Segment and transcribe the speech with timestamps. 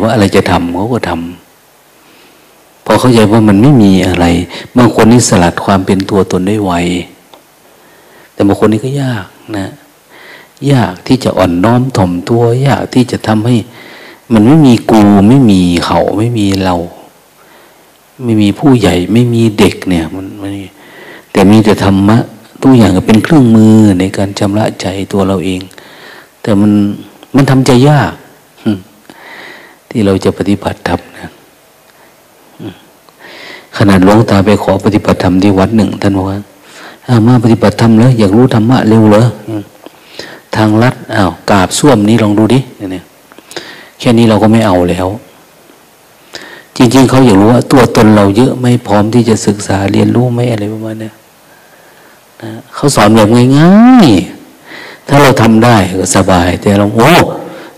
[0.00, 4.26] ว่าอะไรจะทำเขาก็ทำพอเข้าใจว่ามันไม่มีอะไร
[4.76, 6.72] บางคนนี่สลัดความเป็นตัวตนได้ไว
[8.32, 9.26] แต่บางคนนี่ก็ยาก
[9.58, 9.68] นะ
[10.72, 13.56] ยากที่จะอ่อนน้อมถ่อมตัว ยากที่จะทำให้
[14.32, 16.76] มันไม่มีกูไม่มีเขาไม่มีเรา
[18.24, 20.50] ไม่มีผู้ใหญ่ไม่มีเด็กเนี่ย มันมัน
[21.32, 22.18] แต่มีแต่ธรรมะ
[22.62, 25.60] ทุกอย่างก็เป็นเครื่องมือในการชำระใจตัวเราเอง
[26.42, 26.72] แต่มัน
[27.34, 28.12] มันทำใจยาก
[29.90, 31.30] ที่เราจะปฏิบัติธรรมนะ
[33.76, 36.38] ขนาดหลวงตาไปขอปฏิบัติธรรมที่วัดหนึ่งท่านบอกว่า
[37.26, 39.24] มาปฏิบัติธรรมแล้วอยากรู้ธรรมะเร็วเหรอ
[40.56, 43.04] ทางลัดอ้าวกาบส้วมนี้ลองดูดิเนี่ย
[43.98, 45.06] แค่นี้เราก็ไม่เอาแล้ว
[46.76, 51.10] จริง ๆเขาอยากรู้ว่า ตัวตนเราเยอะไม่พร้อมที่จะศึกษาเรียนรู้ไหมอะไรประมาณนี้
[52.42, 53.28] นะเขาสอนแบบ
[53.58, 57.12] ง่ายๆถ้าเราทำได้ก็สบาย แต่เราโอ้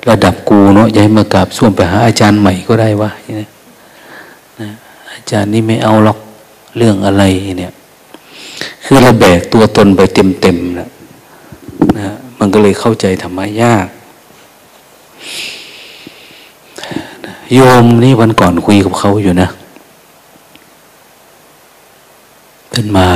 [0.09, 3.49] ระดับกูเนาะย้ายมากราบส้วมไปหาอาจารย์ใหม่ก็ได้วะนะ
[5.15, 6.19] อาจารย์นี่ไม่เอาหรอก
[6.77, 7.23] เรื่องอะไร
[7.59, 7.73] เนี่ย
[8.85, 10.89] คือเราแบกตัวตนไปเต็มๆนะ
[11.99, 12.09] นะ
[12.39, 13.87] มันก็เลยเข้าใจธรรมะยาก
[17.55, 19.49] โยมนี่วันก่อนคุยกับเขาอยู่นะ
[22.71, 23.09] เป็นมา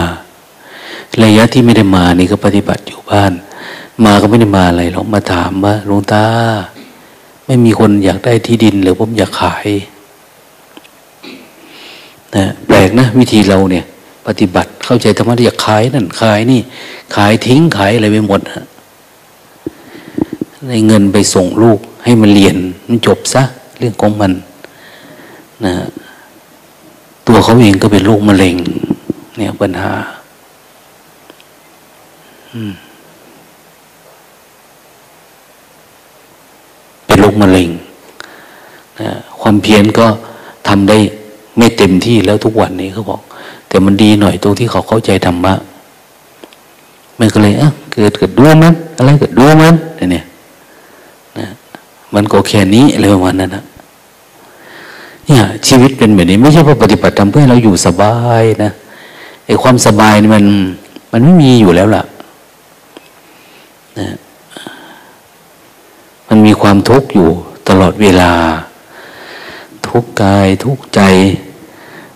[1.25, 3.33] ระยะที่ไม่ได้มานี่ก็ปฏิบัติอยู่บ้าน
[4.05, 6.25] มาก็ไม่ได้มาอะไรหรอกมาถามว่าหลวงตา
[7.47, 9.67] ไม่มีคนอยากได้ที่ดิน หรือผมอยากขาย
[12.37, 13.85] นะแปลกนะ วิธีเราเนี่ย
[14.27, 16.61] ปฏิบัติเข้าใจธรรมะอยากขายนั่นขายนี่
[17.15, 18.65] ขายทิ้งขายอะไรไปหมดฮะ
[20.69, 23.43] ในเงินไปส่งลูกให้มันเรียนมันจบซะ
[23.79, 24.33] เรื่องของมัน
[25.65, 25.75] นะ
[27.27, 28.57] ตัวเขาเองก็เป็นโรคมะเร็ง
[29.37, 29.93] เนี่ยปัญหา
[37.07, 37.71] เป็นโร คมะเร็ง
[39.01, 39.11] นะ
[39.41, 40.07] ความเพียรก็
[40.69, 40.97] ทำได้
[41.59, 43.21] ไม่เต็มที่แล้วทุกวันนี้เขาบอก
[43.69, 45.55] แต่มันดีหน่อยตรงที่เขาเข้าใจธรรมะ
[47.19, 50.25] มันก็เลยอะเกิดเกิดด้วมันอะไรเกิดด้วมันเนี่ย
[51.39, 51.49] นะ
[52.15, 53.65] มันก็แค่นี้อะไรประมาณนั้นนะ
[55.27, 58.71] เนี่ยชีวิตเป็นแบบนี้ ไม่ใช่ว่าปฏิบัติทำเพื่อให้เราอยู่สบายนะ
[59.47, 60.45] ไอ้ความสบายนี่มัน
[61.13, 62.03] มันไม่มีอยู่แล้วล่ะ
[63.99, 64.07] นะ
[66.29, 67.29] มันมีความทุกข์อยู่
[67.69, 68.33] ตลอดเวลา
[69.89, 71.01] ทุกกายทุกใจ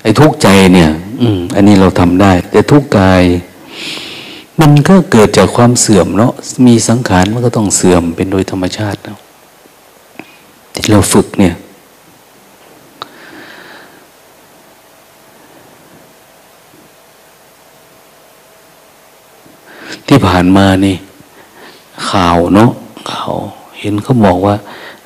[0.02, 0.90] ไอ้ทุกใจเนี่ย
[1.20, 3.22] อืม อันนี้เราทำได้ แต่ทุกกาย
[4.60, 6.32] มันก็เกิดจากความเสื่อมเนาะ
[6.66, 9.18] มีสังขารมันก็ต้องเสื่อมเป็นโดยธรรมชาติเนาะ
[10.74, 11.54] ที่เราฝึกเนี่ย
[20.06, 20.96] ที่ผ่านมานี่
[22.10, 22.70] ข่าวเนาะ
[23.12, 23.34] ข่าว
[23.80, 24.56] เห็นเขาบอกว่า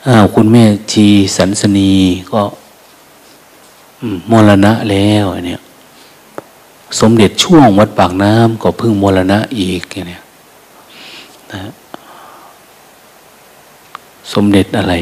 [0.07, 1.93] อ้าวคุณแม่จีสันสนี
[2.33, 2.43] ก็
[4.31, 5.61] มรณะแล้วเนี่ย
[7.01, 10.23] สมเด็จช่วงวัดปากน้ำก็พึ่งมรณะอีกเนี่ย
[11.53, 11.73] นะ
[14.33, 14.95] สมเด็จอะไร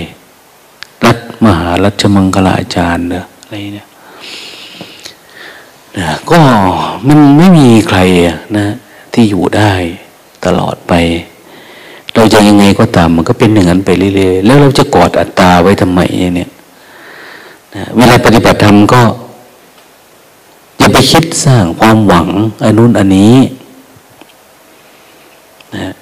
[1.05, 3.89] รัฐมหารัชมังคลาจารย์เนอะอะไรเนี่ย
[5.99, 6.39] นะก็
[7.07, 7.99] มันไม่มีใคร
[8.59, 8.67] นะ
[9.13, 9.73] ที่อยู่ได้
[10.45, 10.93] ตลอดไป
[12.15, 16.51] เราจะยังไงก็ตามมันก็เป็นอย่างนั้นไปเรื่อยๆแล้วเราจะกอดอัตตาไว้ทำไมเนี่ย
[17.75, 19.03] นะเวลาปฏิบัติธรรมก็
[20.79, 22.29] อย่าไปคิดสร้างความหวัง
[22.63, 23.37] อันนู้นอันนี้
[25.75, 25.93] นะ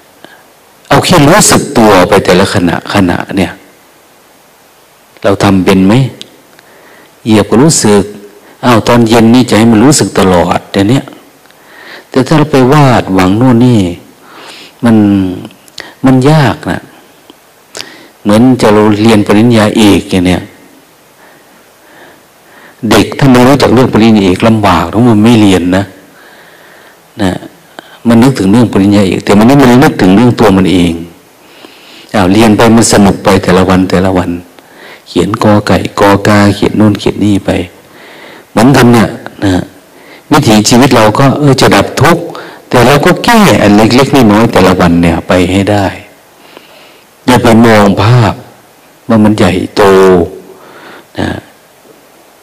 [0.87, 3.51] เอาแค่รู้สึกตัวไปแต่ละขณะขณะเนี่ย
[5.23, 5.93] เราทำเป็นไหม
[7.25, 8.03] เหยียบก็รู้สึก
[8.65, 11.03] อ้าวตอนเย็นนี่จะให้มันรู้สึกตลอดแต่เนี้ย
[12.09, 13.79] แต่ถ้าเราไปวาดหวังโน่นนี่
[14.85, 14.95] มัน
[16.05, 16.81] มันยากนะ
[18.23, 20.41] เหมือนจะเราเรียนปริญญาเอกอย่างเนี้ย
[22.89, 25.83] เด็กถ้าไม่รู้จักเรื่องปริญญาเอกลำบากเพราะมันไม่เรียนนะ
[27.21, 27.31] นะ
[28.07, 30.93] มันนึกถึงเรื่องปริญญาเอกแต่มันไม่มันนึกถึงเรื่องตัวมันเอง
[32.13, 34.29] เอาเรียนไปมันสนุกไปแต่ละวันแต่ละวัน
[35.07, 37.49] เขียนกอไก่กอกาเขียนนู่นเขียนนี่ไป
[38.51, 39.07] เหมือนกันเนี่ย
[39.43, 39.63] นะ
[40.31, 42.23] วิถีชีวิตเราก็เออจะดับทุกข์
[42.71, 45.85] แต่เราก็แก้อันเล็กๆน้อยๆแต่ละวันเนี่ยไปให้ได้
[47.25, 48.33] อย่าไปมองภาพ
[49.09, 49.83] ว่ามันใหญ่โต
[51.19, 51.29] นะ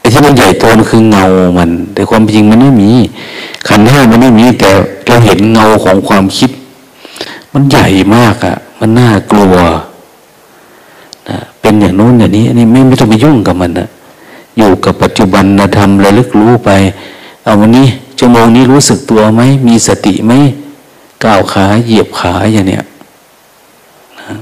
[0.00, 1.24] ไอ้ที่มันใหญ่โตมันคือเงา
[1.58, 2.90] มัน แต่ความจริงมันไม่มี
[3.68, 4.70] ขันห้ามันไม่มี แต่
[5.06, 6.50] เราเห็นเงาของความคิด
[7.52, 9.54] มันใหญ่มากอะ่ะ มันน่ากลัว
[11.28, 13.88] นะเป็นอย่างโน้นอย่างนี้อันนี้ไม่ไม่ต้องไปยุ่งกับมันนะ
[14.56, 16.70] อยู่กับปัจจุบันนะทำระลึกรู้ไป
[17.42, 17.86] เอาวันนี้
[18.18, 20.32] ชั่วโมงนี้รู้สึกตัวไหมมีสติไหม
[21.24, 22.84] ก้าวขาเหยียบขาอย่างเนี้ย
[24.18, 24.36] นะ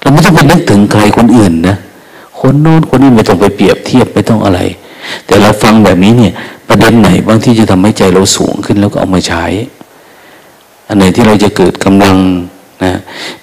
[0.00, 1.76] เราไม่ต้องไปนึกถึงใครคนอื่นนะ
[2.40, 4.60] คนโน้นคนนี้ไม่ต้องไปเปรียบเทียบไม่ต้องอะไร
[5.26, 6.32] แต่เราฟังแบบนี้เนี่ย
[6.68, 9.44] ประเด็นไหนบางที่จะทำให้ใจเราสูงขึ้นแล้วก็เอามาใช้
[10.88, 12.16] อันไหนที่เราจะเกิดกำลัง
[12.84, 12.92] นะ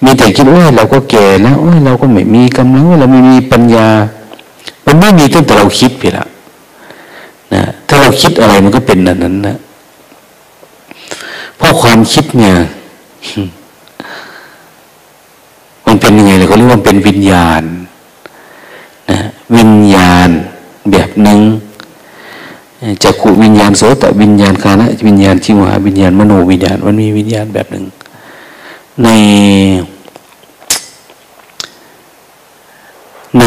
[0.04, 3.88] มีแต่คิดว่าเราก็แก่แล้วเราก็ไม่มีกำลังเราไม่มีปัญญา
[4.86, 6.29] มันไม่มีตั้งแต่เราคิดไปละนะ
[8.10, 9.58] เราคิดอะไรมันก็เป็นนั้นนั้นนะ
[11.58, 12.56] เพราะความคิดเนี่ย
[15.86, 17.64] มันเป็นยังไงเลยเขาเรียกว่าเป็นวิญญาณ
[19.10, 19.20] นะ
[19.58, 20.30] วิญญาณ
[20.92, 21.40] แบบหนึ่ง
[23.04, 27.86] จักขุวิญญาณโสตวิญญาณคานะวิญญาณชิวหาวิญญาณมโนวิญญาณ มันมีวิญญาณแบบหนึ่ง
[29.04, 29.08] ใน
[33.40, 33.44] ใน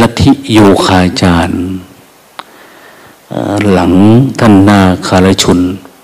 [0.00, 1.64] ลัทธิโยคาจารย์
[3.72, 3.92] หลัง
[4.38, 5.58] ท่านนาคารชุน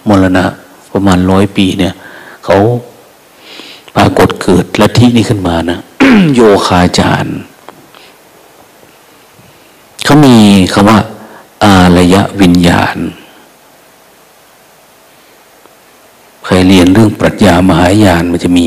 [0.08, 0.44] มรณะ
[0.92, 1.94] ประมาณร้อยปีเนี่ย
[2.44, 2.56] เขา
[3.96, 5.78] ปรากฏเกิดลัทธินี้ขึ้นมานะ
[6.34, 7.36] โยคาจารย์
[10.04, 10.36] เขามี
[10.72, 10.98] คำว่า
[11.64, 12.96] อารยวิญญาณ
[16.44, 18.64] เคยเรียนเรื่องปรัชญามหายานมันจะมี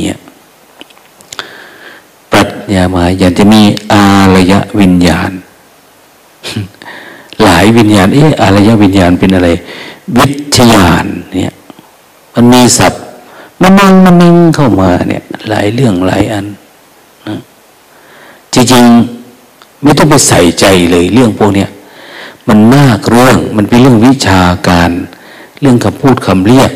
[2.32, 3.62] ปรัชญามหายานจะมี
[3.94, 4.06] อา
[4.36, 5.32] รยวิญญาณ
[7.44, 9.50] หลายวิญญาณ เอออารยวิญญาณเป็นอะไร
[10.18, 10.26] วิ
[10.56, 11.54] ทยานเนี่ย
[12.34, 13.02] มันมีศัพท์
[13.62, 16.46] มันมังมันมิงเข้ามาเนี่ยหลายเรื่องหลายอัน
[17.28, 17.36] นะ
[18.54, 21.70] จริงๆไม่ต้องไปใส่ใจเลยเรื่องพวกเนี้ย
[22.48, 24.92] มันมากเรื่องมันเป็นเรื่องวิชาการ
[25.62, 26.72] เรื่องคำพูดคำเรียก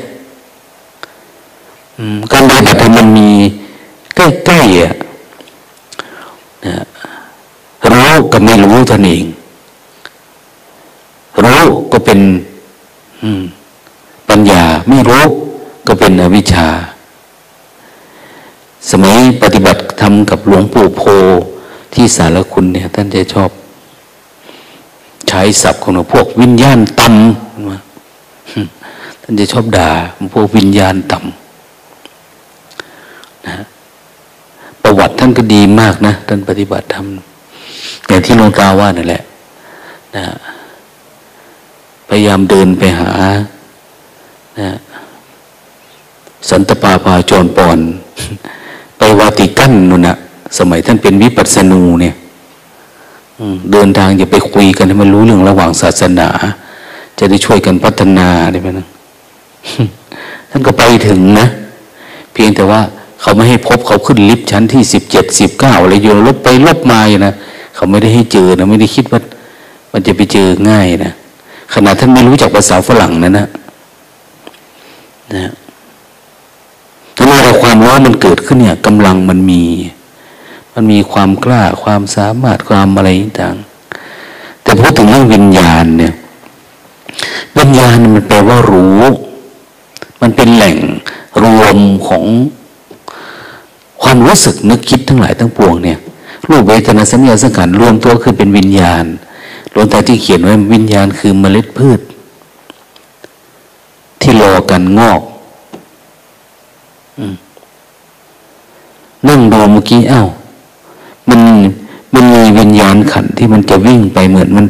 [2.31, 3.29] การปฏิบัติธรรมมันมี
[4.15, 4.93] ใกล้ๆอะ
[7.91, 9.25] รู้กับไม่รู้ท่านเอง
[11.97, 12.21] ก็เป็น
[14.29, 15.23] ปัญญาไม่รู้
[15.88, 16.67] ก็เป็นอวิชชา
[18.89, 21.01] สมัยปฏิบัติธรรมกับหลวงปู่โพ
[21.94, 23.49] ที่สารคุณเนี่ย ท่านจะชอบ
[25.29, 29.91] ใช้ศัพท์ของพวกวิญญาณต่ำท่านจะชอบด่า
[30.33, 33.57] พวกวิญญาณต่ำนะ
[34.83, 37.05] ประวัติท่านก็ดีมากนะ ท่านปฏิบัติธรรม
[38.07, 39.21] อย่างที่หลวงตาว่านั่นแหละ
[40.15, 40.25] นะ
[42.09, 43.12] พยายามเดินไปหา
[44.59, 44.69] นะ
[46.50, 47.80] สันตปาพาจรปอน
[48.98, 50.15] ไปวาติกันนู่นนะ
[50.57, 52.13] สมัยท่านเป็นวิปัสสนูเนี่ย
[53.71, 56.30] เดินทางอย่าไปคุยกันให้มันรู้เรื่องระหว่างศาสนา
[57.18, 58.88] จะได้ช่วยกันพัฒนาได้ไหมนะ
[60.50, 61.48] ท่านก็ไปถึงนะ
[62.33, 62.81] เพียงแต่ว่า
[63.21, 67.33] เขาไม่ให้พบเขาขึ้นลิฟต์ชั้นที่สิบเจ็ดสิบเก้าอะไรโยนลบไปลบมาอยู่นะ
[67.75, 69.19] เขาไม่ได้ให้เจอนะไม่ได้คิดว่า
[69.92, 71.13] มันจะไปเจอง่ายนะ
[71.73, 73.47] ขนาดท่านไม่รู้จักภาษาฝรั่งนะนะ
[75.35, 75.51] นะ
[77.15, 79.63] ถ้าเมื่ความร้อนมันเกิดขึ้นเนี่ยกำลังมันมี
[80.73, 83.09] มันมีความกล้าความสามารถความอะไร
[83.41, 83.57] ต่าง
[84.61, 86.13] แต่พูดถึงเรื่องวิญญาณเนี่ย
[87.57, 89.01] วิญญาณมันแปลว่ารู้
[90.21, 90.77] มันเป็นแหล่ง
[91.43, 91.77] รวม
[92.07, 92.23] ของ
[94.03, 95.99] ความรู้สึกนึกคิดทั้งหลายทั้งปวงเนี่ย
[96.49, 99.05] รูปเวทนาสัญญาสังขารรวมตัวคือเป็นวิญญาณ
[99.77, 102.00] ลวงตาที่เขียนไว้วิญญาณคือเมล็ดพืช
[104.21, 105.21] ที่รอกันงอก
[109.27, 110.27] นั่งดูเมื่อกี้อ้าว
[111.29, 111.39] มัน
[112.13, 114.65] มันมีวิญญาณขันที่มันจะวิ่งไปเหมือนมัน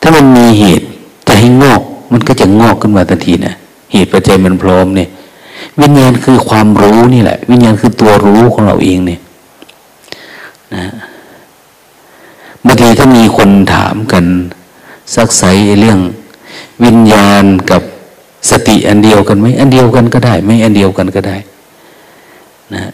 [0.00, 0.86] ถ้ามันมีเหตุ
[1.26, 3.54] จะให้งอก มันก็จะงอกขึ้นมาทันทีนะ
[3.92, 5.08] เหตุปัจจัยมันพร้อมเนี่ย
[5.80, 9.20] วิญญาณคือความรู้นี่แหละ วิญญาณคือตัวรู้ของเราเองเนี่ย
[10.74, 10.84] นะ
[12.86, 14.24] ทีถ้ามีคนถามกัน
[15.14, 15.42] สักไซ
[15.80, 15.98] เรื่อง
[16.84, 17.82] วิญญาณกับ
[18.50, 21.36] สติอันเดียวกันไหมอันเดียวกันก็ได้ ไม่อันเดียวกันก็ได้
[22.74, 22.92] นะ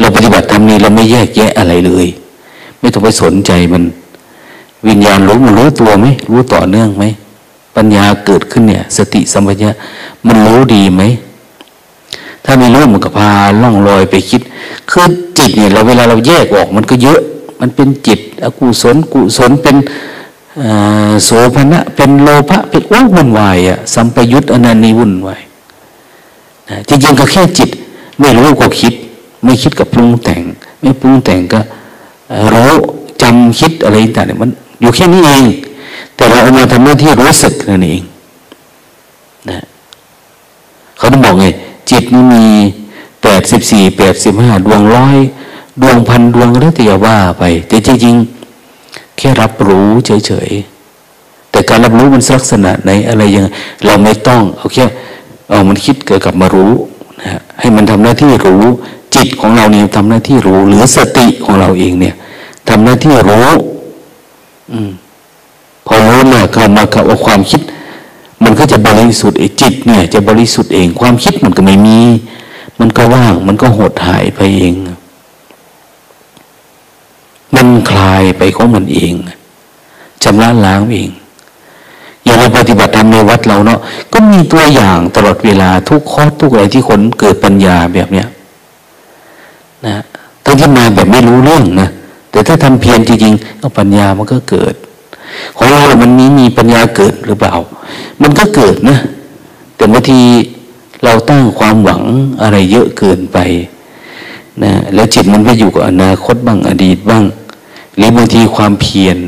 [0.00, 2.06] เราปฏิบัติธรรมนี้เราไม่แยกแยะอะไรเลย
[2.80, 3.82] ไม่ต้องไปสนใจมัน
[4.88, 7.04] วิญญาณรู้มันรู้ตัวไหมรู้ต่อเนื่องไหม
[7.76, 9.70] ปัญญาเกิดขึ้นเนี่ย สติสัมปชัญญะ
[10.26, 11.02] มันรู้ดีไหม
[12.44, 13.30] ถ้าไม่รู้มันก็พา
[13.62, 14.40] ล่องลอยไปคิด
[14.90, 15.06] คือ
[15.38, 17.20] จิตเนี่ยเราเวลาเราแยกออกมันก็เยอะ
[17.60, 19.76] มันเป็นจิต อกุศลกุศลเป็น
[21.24, 25.40] โสภณะเป็นโลภะเป็นว้วุ่นวายอะสัมปยุตอนันนีวุ่นวาย
[26.88, 27.70] จริงๆก็แค่จิต
[28.20, 28.94] ไม่รู้ก็คิด
[29.44, 30.42] ไม่คิดกับปรุงแต่ง
[30.80, 31.60] ไม่ปรุงแต่งก็
[32.52, 32.72] รู้
[33.22, 35.44] จำคิดอะไรต่างๆมันอยู่แค่นี้เอง
[36.14, 38.02] แต่เราเอามาทำหน้าที่รู้สึกนั่นเอง
[39.50, 39.58] นะ
[40.96, 41.46] เขาต้องบอกไง
[41.90, 42.44] จิตนี่มี
[43.22, 45.16] แปดสิบสี่แปดสิบห้าดวงร้อย
[45.80, 53.46] ดวงพันดวงแล้วแต่ว่าไป แต่จริงๆแค่รับรู้เฉยๆ แต่การรับรู้มันลักษณะไหนอะไรยัง
[53.84, 54.84] เราไม่ต้องเอาแค่
[55.50, 56.72] เอามันคิดเกิดกับมารู้
[57.20, 58.64] นะฮะให้มันทำหน้าที่รู้
[59.14, 62.14] จิตของเราเนี่ยทำหน้าที่รู้ หรือสติของเราเองเนี่ย
[62.68, 63.48] ทำหน้าที่รู้
[64.72, 64.90] อืม
[65.86, 67.60] พอรู้มาเข้ามากับว่าความคิด
[68.44, 72.00] มันก็จะบริสุทธิ์ไอ้จิตเนี่ย จะบริสุทธิ์เองความคิดมันก็ไม่มี
[72.80, 74.74] มันก็ว่าง มันก็หดหายไปเอง
[77.60, 79.12] มันคลายไปของมันเอง
[80.22, 81.10] ชำระล้างเอง
[82.24, 83.80] อย่างเราปฏิบัติธรรมในวัดเราเนาะ
[84.12, 88.26] ก็มีตัวอย่างตลอดเวลาทุกข้อทุกอะไรที่คนเกิดปัญญาแบบเนี้ย
[89.86, 90.02] นะ
[90.44, 91.88] ทั้งที่มาแบบไม่รู้เรื่องนะ
[92.30, 94.74] แต่ถ้าทำเพียรจริงๆก็ปัญญามันก็เกิด
[95.56, 97.54] ของเรามันนี้มีปัญญาเกิดหรือเปล่า
[98.22, 98.98] มันก็เกิดนะ
[99.76, 100.20] แต่บางที
[101.04, 102.02] เราตั้งความหวัง
[102.42, 103.38] อะไรเยอะเกินไป
[104.62, 107.24] นะแล้วจิตมันไปอยู่กับอนาคตบ้างอดีตบ้าง
[108.00, 109.18] หรือบางทีความเพียร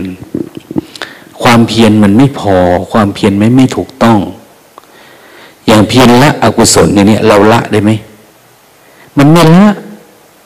[1.43, 2.57] ความเพียรมันไม่พอ
[2.93, 4.19] ความเพียรไม่ไม่ถูกต้อง
[5.67, 7.91] อย่างเพียรละอกุศลอย่างนี้เราละได้ไหม
[9.19, 9.67] มันไม่ละ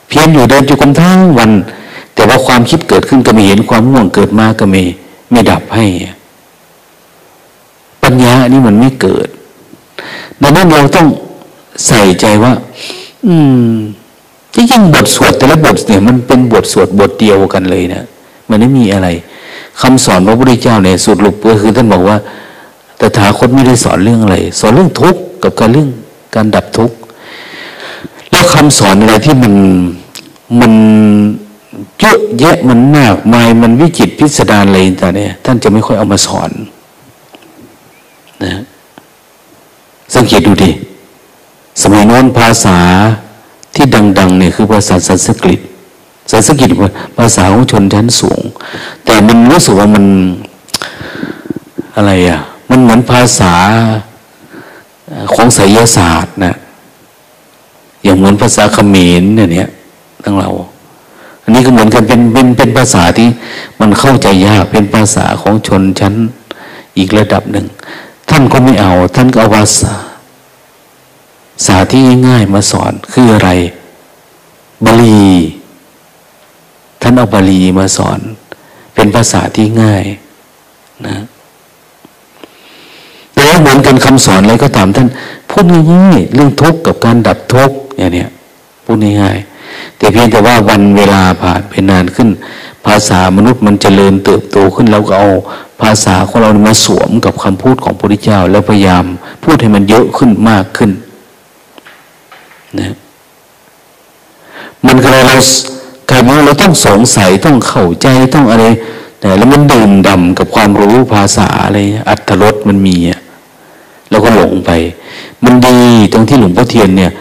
[0.07, 1.51] เพียรอยู่เดินอยู่กันทั้งวัน
[2.13, 4.81] แต่ว่าความคิดเกิดขึ้นก็ไม่เห็นความง่วงเกิดมาก็ไม่
[5.31, 5.85] ไม่ดับให้
[8.03, 9.27] ปัญญาอันนี้มันไม่เกิด
[10.41, 11.07] ดังนั้นเราต้อง
[11.87, 12.53] ใส่ใจว่า
[13.27, 13.35] อื
[13.71, 13.75] ม
[14.53, 18.05] ที่ยิ่งบทสวดแต่ละบทเนี่ยมันเป็นบทสวดบทเดียวกันเลยเนะ
[18.49, 19.07] มันไม่มีอะไร
[19.81, 22.17] คำสอนพระพุทธเจ้าเนี่ยสุดลุกก็คือท่านบอกว่า
[22.97, 25.89] แต่ถาคตไม่ได้สอนเรื่องอะไร สอนเรื่องทุกข์กับการเรื่อง
[26.35, 26.95] การดับทุกข์
[28.31, 29.53] แล้วคำสอนอะไรที่มัน
[30.59, 30.73] มัน
[31.99, 36.51] เยอะแยะมันมากมายมันวิจิตพิสดารอะไรต่างเนี่ย ท่านจะไม่ค่อยเอามาสอน
[38.43, 38.61] นะ
[40.15, 40.71] สังเกตดูดิ
[41.81, 42.77] สมัยโน้นภาษา
[43.75, 43.85] ที่
[44.19, 45.59] ดัง ๆ เนี่ยคือภาษาสันสกฤต
[46.31, 46.69] สันสกฤต
[47.17, 48.41] ภาษาของชนชั้นสูง
[49.05, 50.05] แต่มันรู้สึกว่ามัน
[51.95, 53.53] อะไรอะ มันเหมือนภาษา
[55.33, 56.55] ของไสยศาสตร์นะ
[58.03, 59.69] อย่างเหมือนภาษาเขมรเนี่ย
[60.23, 60.49] ทั้งเรา
[61.43, 63.27] อันนี้ก็เหมือนกันเป็นเป็นเป็นภาษาที่
[63.79, 66.13] มันเข้าใจยากเป็นภาษาของชนชั้น
[66.97, 67.65] อีกระดับหนึ่ง
[68.29, 69.93] ท่านก็ไม่เอา ท่านก็เอาภาษา
[71.65, 73.49] ศาสตร์ที่ง่ายๆมาสอนคืออะไร
[74.85, 75.21] บาลี
[77.07, 78.19] ท่านเอาบาลีมาสอน
[78.95, 80.05] เป็นภาษาที่ง่าย
[81.07, 81.15] นะ
[83.35, 85.07] แล้วเหมือนกันคำสอนอะไรก็ตามท่าน
[85.49, 88.29] พูดง่ายๆเรื่องทุกข์กับการดับทุกข์อย่างเนี้ย
[88.85, 92.29] พูดง่ายๆแต่เพียงแต่ว่าวันเวลาผ่านไปนานขึ้น
[92.85, 95.29] ภาษามนุษย์มันจเจริญเติบโตขึ้นเราก็เอา
[95.81, 99.05] ภาษาของเรามาสวมกับคำพูดของพระพุทธเจ้า แล้วพยายาม
[99.43, 100.91] พูดให้มันเยอะขึ้นมากขึ้น
[102.79, 102.95] นะ
[104.85, 105.37] มันก็เลยเรา
[106.17, 108.65] กลายเป็นเราต้องสงสัยต้องเข้าใจต้องอะไร
[109.19, 113.19] แต่แล้วมันดื่มดำกับความรู้ภาษาอะไรอัตรสมันมีอะ
[114.09, 114.71] เราก็หลงไป
[115.43, 115.79] มันดี
[116.13, 117.11] ตรงที่หลวงพ่อเทียนเนี่ย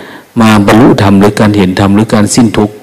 [0.40, 2.74] มาบรรลุธรรมหรือการเห็นธรรมหรือการสิ้นทุกข์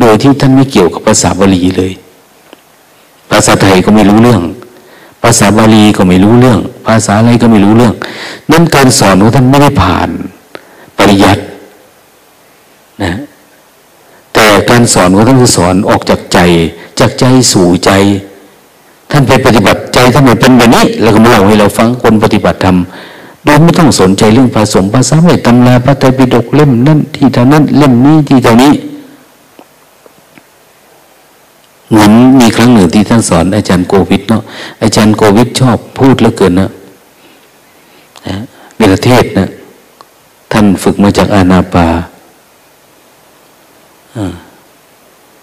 [0.00, 1.92] โดยที่ท่านไม่เกี่ยวกับภาษาบาลีเลย
[3.30, 4.42] ภาษาไทยก็ไม่รู้เรื่อง
[5.22, 7.94] ภาษาบาลีก็ไม่รู้เรื่อง ภาษาอะไรก็ไม่รู้เรื่อง
[8.50, 10.08] นั่นการสอนของท่านไม่ได้ผ่าน
[10.98, 11.42] ปริยัติ
[13.02, 13.12] นะ
[14.34, 14.46] แต่
[14.82, 16.38] การสอนของท่านคือสอนออกจากใจ
[17.00, 17.90] จากใจสู่ใจ
[19.10, 22.76] ท่านไปปฏิบัติใจท่านเป็นแบบนี้แล้วก็มาเล่าให้เราฟังคนปฏิบัติธรรม
[23.44, 28.72] โดยไม่ต้องสนใจเรื่องผสมภาษาไม่ตำราพระไตรปิฎกเล่มนั่นที่เท่านั้นเล่มนี้ที่เท่านี้
[31.90, 34.42] เหมือนมีครั้งหนึ่งที่ท่านสอนอาจารย์โกวิทเนาะ
[34.82, 36.70] อาจารย์โกวิทชอบพูดเหลือเกินนะ
[38.28, 38.36] นะ
[38.78, 39.48] เวลาเทศนะ
[40.52, 41.86] ท่านฝึกมาจากอานาปา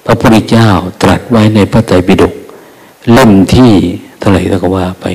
[0.06, 0.68] พระพุทธเจ้า
[1.02, 2.34] ตรัสไว้ในพระไตรปิฎก
[3.14, 3.72] เล่มที่
[4.20, 5.06] เท่าไหร่ก็ว่าไป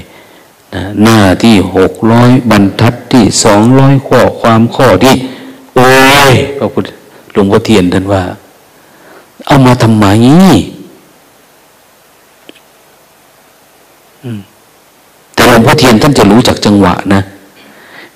[0.75, 5.14] นะหน้าที่หกร้อยบรรทัดที่สองร้อยข้อความข้อที่
[5.75, 5.88] โอ้
[6.33, 6.85] ยพระพุทธ
[7.33, 8.23] หลวงพ่อเทียนท่านว่า
[9.47, 10.07] เอามาทำไม
[15.35, 17.23] แต่หลวงพ่อเทียนท่านจะรู้จักจังหวะนะ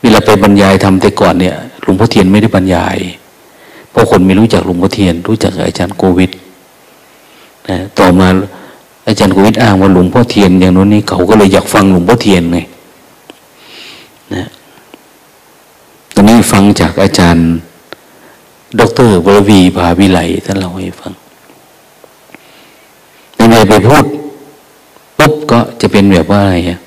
[0.01, 2.97] เวลาไปบรรยายทำแต่ก่อนเนี่ยหลวงพ่อเทียนไม่ได้บรรยาย
[3.91, 6.31] เพราะคนไม่รู้จักหลวงพ่อเทียน รู้จักอาจารย์โควิด
[7.71, 8.29] นะต่อมา
[9.07, 12.59] อาจารย์โควิดอ้างว่าหลวงพ่อเทียนอย่างนู้นนี่เขาก็เลยอยากฟังหลวงพ่อเทียนไง
[14.35, 14.45] นะ
[16.15, 17.45] ตอนนี้ฟังจากอาจารย์
[18.81, 21.13] ดรวรวีภาวิไลท่านเล่าให้ฟัง
[23.37, 24.05] ในไหนไปพูด
[25.19, 26.79] ปุ๊บก็จะเป็นแบบว่าอะไรอะ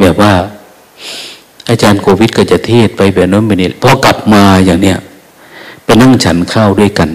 [0.00, 0.32] แบบว่า
[1.68, 4.98] อาจารย์โควิดก็จะเทศไปแบบนั้นไปนี่พอกลับมาอย่างเนี้ย
[5.88, 7.10] ไปนั่งฉันข้าวด้วยกัน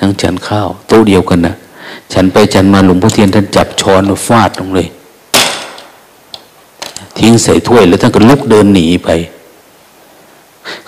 [0.00, 1.54] นั่งฉันข้าวโต๊ะเดียวกันนะ
[2.12, 4.86] ฉันไปฉันมาหลวงพ่อเทียนท่านจับช้อนฟาดลงเลย
[7.18, 9.08] ทิ้งใส่ถ้วยแล้วท่านก็ลุกเดินหนีไป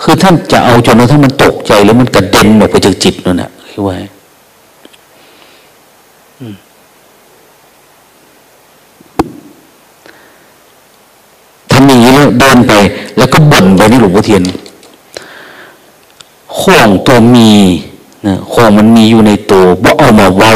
[0.00, 3.96] คือท่านจะเอาจนกระทั่งมันตกใจแล้วมันกระเด็นออกไปจากจิตนั่นแหละคือว่า
[11.70, 12.72] ทำอย่างนี้แล้วเดินไป
[13.16, 14.42] แล้วก็บ่นไปนี่หลวงพ่อเทียน
[16.58, 17.52] ข้องตัวมี
[18.26, 20.54] นะข้องมันมีอยู่ในตัวบ่เอามาเว้า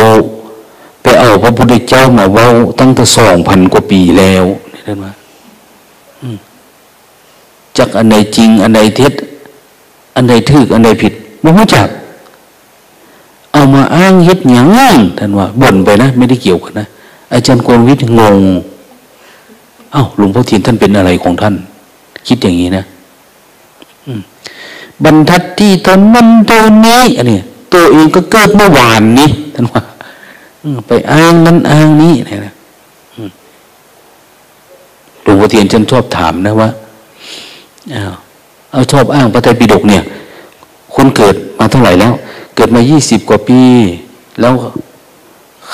[1.02, 2.48] ไปเอาพระพุทธเจ้ามาเว้า
[2.80, 5.12] ตั้งแต่สองพันกว่าปีแล้วนี่ท่านว่า
[7.78, 9.12] จากอันไหนจริง อันไหนเท็จ
[10.14, 11.88] อันไหนถูกอันไหนผิดไม่รู้จัก
[13.52, 14.68] เอามาอ้างยึดหยัง
[15.18, 16.86] ท่านว่าบ่นไปนะ ไม่ได้เกี่ยวกันนะ
[17.32, 18.38] อาจารย์โกวิทย์งง
[19.92, 21.54] เอ้าหลวงพ่อเทียนท่านเป็นอะไรของท่าน
[22.28, 22.84] คิดอย่างนี้นะ
[25.04, 27.38] บรรทัดที่ตอนนั้นตอนนี้อันนี้
[27.72, 29.82] ตัวเองก็เกิดเมื่อวานนี้ท่านว่า
[30.88, 32.14] ไปอ้างนั้นอ้างนี้
[32.46, 32.54] นะ
[35.22, 36.68] หลวงพ่อเทียนฉันชอบถามนะว่า
[38.70, 40.02] เอาชอบอ้างพระไตรปิฎกเนี่ย
[40.94, 42.12] คุณเกิดมาเท่าไหร่แล้ว
[42.56, 43.60] เกิดมายี่สิบกว่าปี
[44.40, 44.54] แล้ว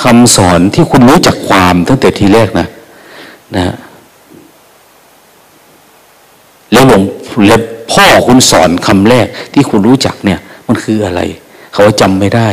[0.02, 2.66] คำสอนที่คุณรู้จักความตั้งแต่ทีแรกนะ
[3.56, 3.74] นะ
[6.72, 7.02] แล้วหลวง
[7.48, 7.60] แล้ว
[7.92, 11.20] พ่อคุณสอนคำแรกที่คุณรู้จักเนี่ย มันคืออะไร
[11.74, 12.48] เขาจำไม่ได้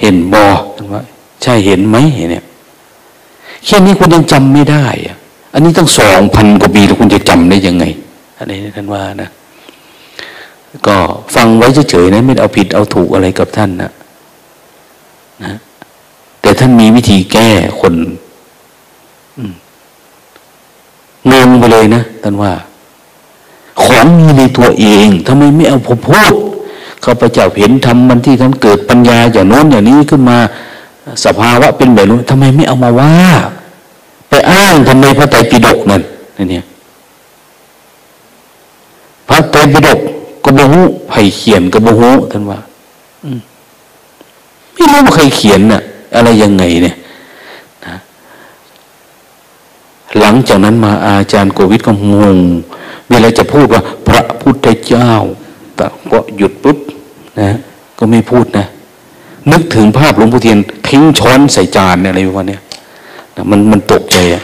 [0.00, 0.46] เห็นบอ
[0.92, 1.02] ว่า
[1.42, 1.96] ใช่เห็นไหม
[2.30, 2.44] เนี่ย
[3.66, 5.16] แค่นี้คุณยังจำไม่ได้อะ
[5.54, 7.84] อันนี้ตั้งสองพันกว่าปีแล้วคุณจะจำได้ยังไง
[8.38, 9.28] อันนี้ท่านว่านะ
[10.86, 10.96] ก็
[11.34, 13.90] ฟังไว้เฉยๆนะไม่เอาผิดเอาถูกอะไรกับท่านนะ
[15.44, 15.54] นะ
[16.40, 17.48] แต่ท่านมีวิธีแก้
[17.80, 17.94] คน
[21.32, 22.52] งงไปเลยนะท่านว่า
[23.82, 26.34] ของมีในตัวเองทำไมไม่เอาผมพูด
[27.04, 30.38] ข้าพเจ้าเห็นทำมันที่ท่านเกิดปัญญาอย่างโน้นอย่างนี้ขึ้นมา
[31.24, 33.12] สภาวะเป็นแบบนู้นทำไมไม่เอามาว่า
[34.28, 36.02] ไปอ้างทำไมพระไตรปิฎกนั่น
[36.36, 36.64] นี่เนี่ย
[39.28, 39.98] พระไตรปิฎก
[40.44, 42.58] ก็บหูไผ่เขียนก็บหูท่านว่า
[44.74, 45.80] ไม่รู้ว่าใครเขียนน่ะ
[46.14, 46.96] อะไรยังไงเนี่ย
[50.20, 52.38] หลังจากนั้นมาอาจารย์โกวิทก็งง
[53.14, 55.10] เวลาจะพูดว่า พระพุทธเจ้า
[55.76, 56.78] แต่ก็หยุดปุ๊บ
[57.40, 57.50] นะ
[57.98, 58.66] ก็ไม่พูดนะ
[59.52, 62.58] นึกถึงภาพหลวงพ่อเทียนทิ้งช้อนใส่จานอะไรประมาณนี้
[63.50, 64.42] มันมันตกใจอะ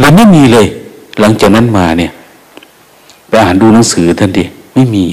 [0.00, 0.66] เราไม่มีเลย
[1.20, 2.12] หลังจากนั้นมาเนี่ย
[3.28, 5.04] ไปอ่านดูหนังสือท่านดิไม่มี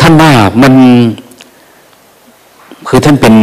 [0.00, 0.30] ท่านว่า
[0.62, 0.74] มัน
[2.88, 3.34] คือท่านเป็น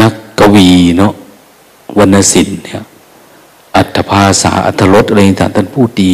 [0.00, 1.12] นักกวีเนาะ
[1.98, 2.82] วรรณศิลป์เนี่ย
[3.76, 6.12] อัตภาษาอัตรสอะไรต่างท่านพูดดี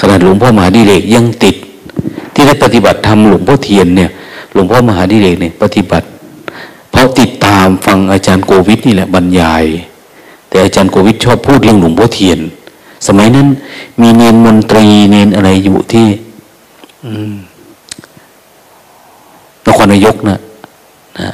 [0.00, 1.56] ขนาดหลวงพ่อมหาดิเรกยังติด
[2.34, 4.10] ที่ได้ปฏิบัติธรรมหลวงพ่อเทียนเนี่ย
[4.52, 6.06] หลวงพ่อมหาดิเรกเนี่ยปฏิบัติ
[6.90, 9.64] เพราะติดตามฟังอาจารย์โกวิทนี่แหละบรรยาย
[10.48, 12.38] แต่อาจารย์โกวิทชอบพูดเรื่องหลวงพ่อเทียน
[13.06, 13.48] สมัยนั้น
[14.00, 16.06] มีเนนมนตรีเนนอะไรอยู่ที่
[19.66, 20.38] นครนายกนะ
[21.18, 21.30] นะ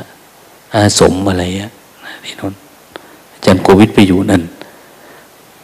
[0.75, 1.71] อาสมอะไรอะ
[2.25, 2.53] ที่นน
[3.35, 4.43] อาจารย์โกวิทไปอยู่นั่น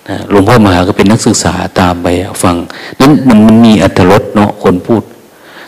[0.09, 2.07] นะหลวงพ่อมหาก็เป็นนักศึกษาตามไป
[2.43, 2.57] ฟัง
[3.01, 5.03] นั้นมันมันมีอัตรสเนาะคนพูด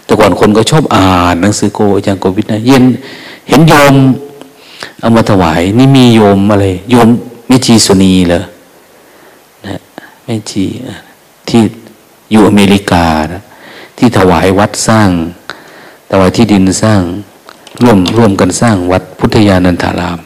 [0.05, 2.85] แต่ก่อนคนก็ชอบอ่านหนังสือโกอาจารย์โกวิทนะเย็น
[3.49, 3.95] เห็นโยม
[5.01, 7.09] เอามาถวาย นี่มีโยมอะไร โยม
[7.47, 8.43] ไม่ชีสุนีเหรอ
[9.67, 9.79] นะ
[10.25, 10.65] ไม่ชี
[11.49, 11.63] ที่
[12.31, 13.43] อยู่อเมริกานะ
[13.99, 15.11] ที่ถวายวัดสร้าง
[16.11, 17.01] ถวายที่ดินสร้าง
[17.83, 20.19] ร่วมร่วมกันสร้างวัดพุทธยานันทาราม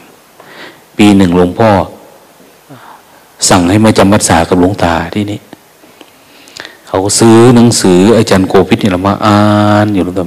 [0.97, 1.71] ปีหนึ่งหลวงพ่อ
[3.49, 5.39] สั่งให้มาจำพรรษากับหลวงตาที่นี่
[6.87, 9.39] เขาซื้อหนังสืออาจารย์โกพิษนี่เรามาอ่า
[9.85, 10.25] นอยู่หลวงตา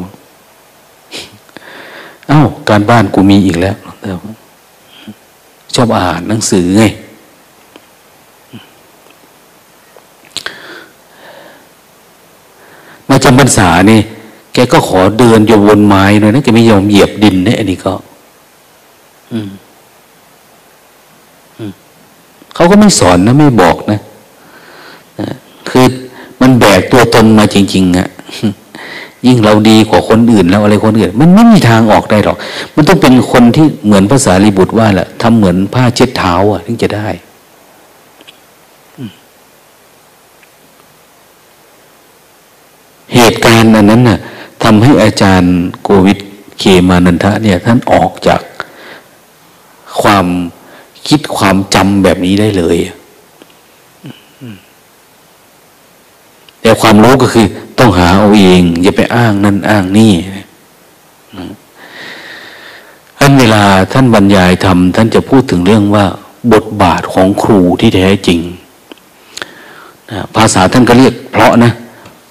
[2.31, 3.77] อ้าวการบ้านกูมีอีกแล้ว
[5.74, 6.85] ชอบอ่านหนังสือไง
[13.09, 14.00] มาจำพรรษานี่
[14.53, 17.94] แกก็ขอเดินโยนไม้หน่อยนะแกไม่ยอมเหยียบดินเนี่ยอันนี้ก็
[22.55, 24.01] เขาก็ไม่สอนนะไม่บอกนะ
[25.69, 25.87] คือ
[26.40, 28.09] มันแบกตัวตนมาจริงๆอะ
[29.27, 32.37] ยิ่งเราดีกว่าคนอื่นแล้วอะไรคนอื่น มันไม่มีทางออกได้หรอก
[32.75, 37.09] มันต้องเป็นคนที่เหมือนภาษาลิบุตรว่าแหละทำเหมือนผ้าเช็ดเท้าอะถึงจะได้
[43.14, 44.19] เหตุการณ์อันนั้นน่ะ
[44.64, 46.19] ทำให้อาจารย์โกวิท
[46.59, 48.40] เคมานันทะเนี่ย ท่านออกจาก
[50.03, 50.27] ความ
[51.09, 52.79] คิดความจำแบบนี้ได้เลย
[56.61, 57.47] แต่ความรู้ก็คือ
[57.79, 60.12] ต้องหาเอาเอง อย่าไปอ้างนั่นอ้างนี่
[63.19, 63.62] ท่านเวลา
[63.93, 66.05] ท่านบรรยายธรรมท่านจะพูดถึงเรื่องว่า
[66.53, 68.40] บทบาทของครูที่แท้จริง
[70.35, 71.73] ภาษาท่านก็เรียก เพราะนะ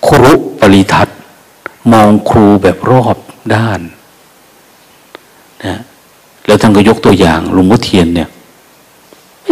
[0.07, 1.07] ครุปริทัศ
[1.91, 3.17] มองครูแบบรอบ
[3.53, 3.79] ด้าน
[5.65, 5.75] นะ
[6.45, 8.29] แล้วท่านก็ยกตัวอย่างหลวงพ่อเทียนเนี่ย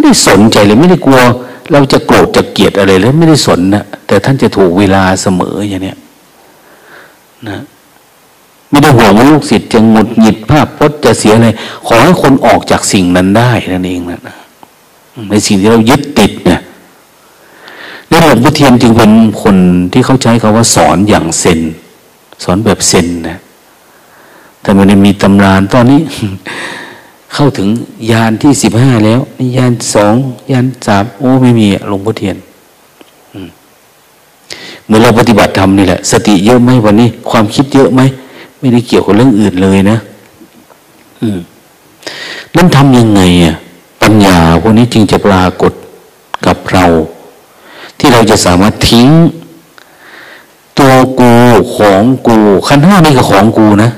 [0.02, 1.20] ไม่ได้สนใจเลยไม่ได้กลัว
[1.72, 5.98] เราจะโกรธจะเกลียดอะไรเลยไม่ได้สนนะแต่ท่านจะถูกเวลาเสมออย่างเนี้ย
[7.48, 7.58] นะ
[8.70, 11.48] ไม่ได้ห่วงว่าลูกศิษย์จะงดหงิดภาพพจน์จะเสียอะไร
[11.86, 14.20] ขอให้คนออกจากสิ่งนั้นได้นั่นเองนะ
[15.30, 16.60] ในสิ่งที่เรายึดติดเนี่ย
[18.08, 19.12] ในหลวงพ่อเทียนจึงเป็น
[19.42, 19.56] คน
[19.92, 21.60] ที่เขาใช้คาว่าสอนอย่างเซน
[22.44, 23.38] สอนแบบเซนนะ
[24.62, 26.00] แต่มันมีตำรานตอนนี้
[27.34, 27.68] เข้าถึง
[28.10, 30.14] ยานที่สิบห้าแล้วนี่ยานสอง
[30.52, 32.36] ยานสามโอ้ไม่มีหลวงพ่อเทียน
[34.84, 38.00] เหมือนเราปฏิบัติธรรมนี่แหละ สติเยอะไหมวันนี้ ความคิดเยอะไหม
[38.58, 39.96] ไม่ได้เกี่ยวกับเรื่องอื่นเลยนะ
[41.22, 41.38] อืม
[42.54, 43.54] นั่นทำยังไงอะ
[44.02, 45.72] ปัญญาพวกนี้จึงจะปรากฏ
[46.46, 46.84] กับเรา
[47.98, 49.08] ที่เราจะสามารถทิ้ง
[50.78, 51.32] ตัวกู
[51.76, 52.36] ของกู
[52.68, 53.90] ขันห้านี่ก็ของกูนะ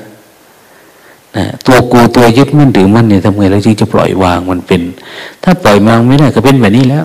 [1.36, 4.80] นะตัวกูตัวยึดมั่นถือมั่นเนี่ยทำไงเราจึงจะปล่อยวางมันเป็น
[5.42, 7.04] ถ้าปล่อยวางไม่ได้ก็เป็นแบบนี้แล้ว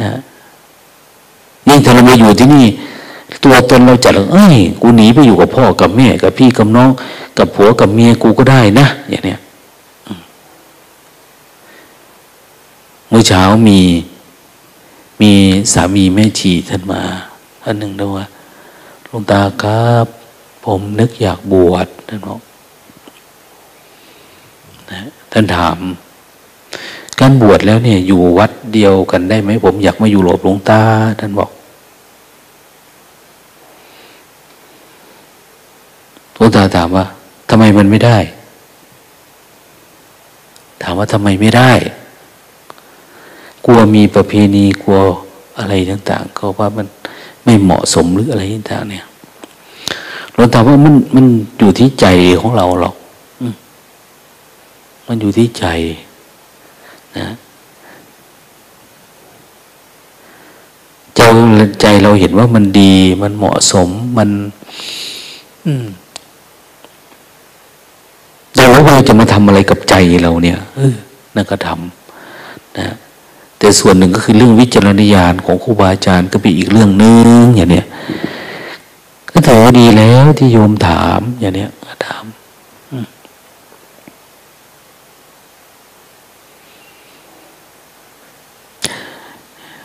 [0.00, 0.10] นะ
[1.68, 2.66] ยิ่งถ้าเรามาอยู่ที่นี่
[3.44, 6.90] ตัวตนเราจัดเอ้ยกูหนีไปอยู่กับพ่อกับแม่ กับพี่กับน้อง
[7.38, 9.38] กับผัวกับเมียกูก็ได้นะอย่างเนี้ย
[13.08, 13.80] เมื่อเช้ามี
[15.20, 15.32] มี
[15.72, 17.02] สามีแม่ชีท่านมา
[17.62, 18.26] ท่านหนึ่งด้วยว่า
[19.04, 20.06] หลวงตาครับ
[20.64, 22.40] ผมนึกอยากบวชท่านบอก
[25.32, 25.78] ท่านถาม
[27.20, 30.80] การบวชแล้วเนี่ยอยู่วัดเดียวกันได้ไหมผมอยากมาอยู่หลบหลวงตา
[31.20, 31.50] ท่านบอก
[36.34, 37.04] หลวงตาถามว่า
[37.48, 38.18] ทำไมมันไม่ได้
[40.82, 41.72] ถามว่าทำไมไม่ได้
[43.66, 44.98] กลัวมีประเพณีกลัว
[45.58, 46.86] อะไรต่าง ๆ ก็ว่ามัน
[47.44, 49.06] ไม่เหมาะสมหรืออะไรต่างๆเนี่ย
[50.34, 51.26] เราถาว่ามันมัน
[51.58, 52.06] อยู่ที่ใจ
[52.40, 52.94] ของเราหรอก
[55.08, 55.66] มันอยู่ที่ใจ
[57.18, 57.28] นะ
[61.16, 61.20] ใจ
[61.80, 64.30] ใจเราเห็นว่ามันดี มันเหมาะสมมัน
[65.66, 65.84] อืม
[68.54, 70.58] เราว่าเราจะมาทำอะไรกับใจเราเนี่ย
[71.34, 72.88] นั่นก็ทำนะ
[73.58, 77.86] แต่ส่วนหนึ่งก็คือเรื่องวิจารณญาณของครูบาอาจารย์ก็เป็นอีกเรื่องนึงอย่างเนี้ย
[79.32, 81.70] ก็ถือว่าดีแล้วที่โยมถามอย่างเนี้ย
[82.06, 82.24] ถาม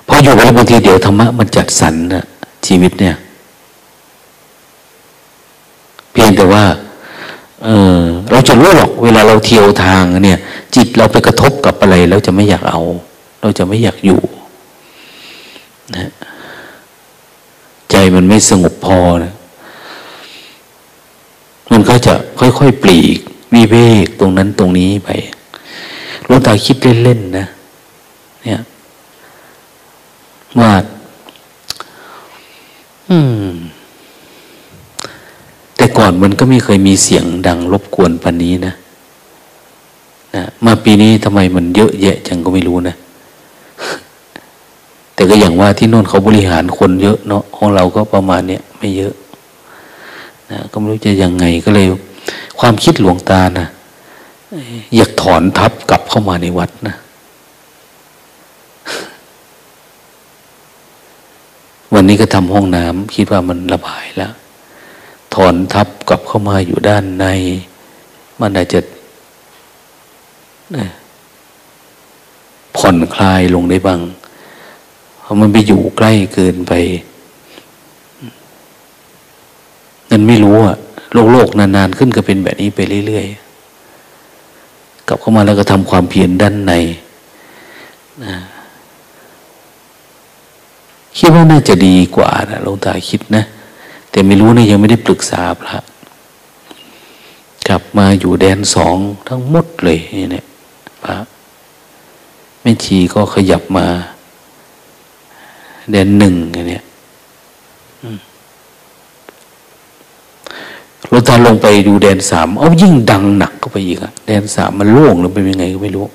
[0.09, 2.25] พ อยู่ไปบางทีเดี๋ยวธรรมะมันจัดสรรนะ
[2.67, 3.15] ชีวิตเนี่ย
[6.11, 6.63] เพียงแต่ว่า
[7.63, 7.99] เออ
[8.31, 10.39] เราจะรู้หรอกเวลาเราเที่ยวทางเนี่ย
[10.75, 12.81] จิตเราไปกระทบกับอะไรแล้วจะไม่อยากเอา
[13.41, 14.19] เราจะไม่อยากอยู่
[15.95, 16.11] นะ
[17.91, 19.33] ใจมันไม่สงบพอนะ
[21.71, 23.19] มันก็จะค่อยๆปลีก
[23.53, 25.09] วิเวกตรงนั้นตรงนี้ไป
[26.25, 27.45] หลวงตาคิดเล่นๆนะ
[28.43, 28.59] เนี่ย
[30.59, 30.71] ว่า
[33.09, 33.49] อืม
[35.75, 38.73] แต่ก่อนมันก็ไม่เคยมีเสียงดังรบกวนปันนี้นะ
[40.35, 42.95] นะมาปีนี้ทำไมมันเยอะแยะจังก็ไม่รู้นะ
[45.13, 49.13] แต่ก็อย่างว่าที่โน่นเขาบริหารคนเยอะเนาะของเราก็ประมาณเนี้ยไม่เยอะ
[50.51, 51.85] นะก็ไม่รู้จะยังไงก็เลย
[52.59, 53.67] ความคิดหลวงตานะ
[54.95, 56.95] อยากถอนทับกลับเข้ามาในวัดนะ
[61.93, 64.33] วันนี้ก็ทำห้องน้ำคิดว่ามันระบายแล้ว
[65.33, 67.25] ถอนทับกลับเข้ามาอยู่ด้านใน
[68.41, 68.79] มันอาจจะ
[72.75, 74.01] ผ่อนคลายลงได้บ้าง
[75.21, 76.73] เพราะมันไปอยู่ใกล้เกินไป
[80.09, 80.77] นั่นไม่รู้อะ
[81.13, 86.73] โลกโลกนานๆขึ้นก็เป็นแบบนี้ไปเรื่อยๆกลับเข้ามาแล้วก็ทำความเพียรด้านใน
[88.23, 88.35] นะ
[91.17, 93.43] คิดว่าน่าจะดีกว่านะหลวงตาคิดนะ
[94.11, 95.77] แต่ไม่รู้นะยังไม่ได้ปรึกษาพระ
[97.67, 98.97] กลับมาอยู่แดนสอง
[99.27, 99.99] ทั้งหมดเลย
[100.31, 100.45] เนี่ย
[101.03, 101.17] พระ
[102.61, 103.87] แม่ชีก็ขยับมา
[105.91, 106.83] แดนหนึ่งอย่างเนี้ย
[111.09, 116.05] เราตาลงไปดูแดนสามเอายิ่งดังหนักเข้าไปอีกอะแดนสามมันโล่งหรือเป็นยังไงก็ไม่รู้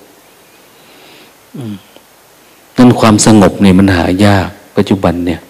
[2.76, 5.40] นั่นความสงบเนี่ยมันหายาก ปัจจุบันเนี่ย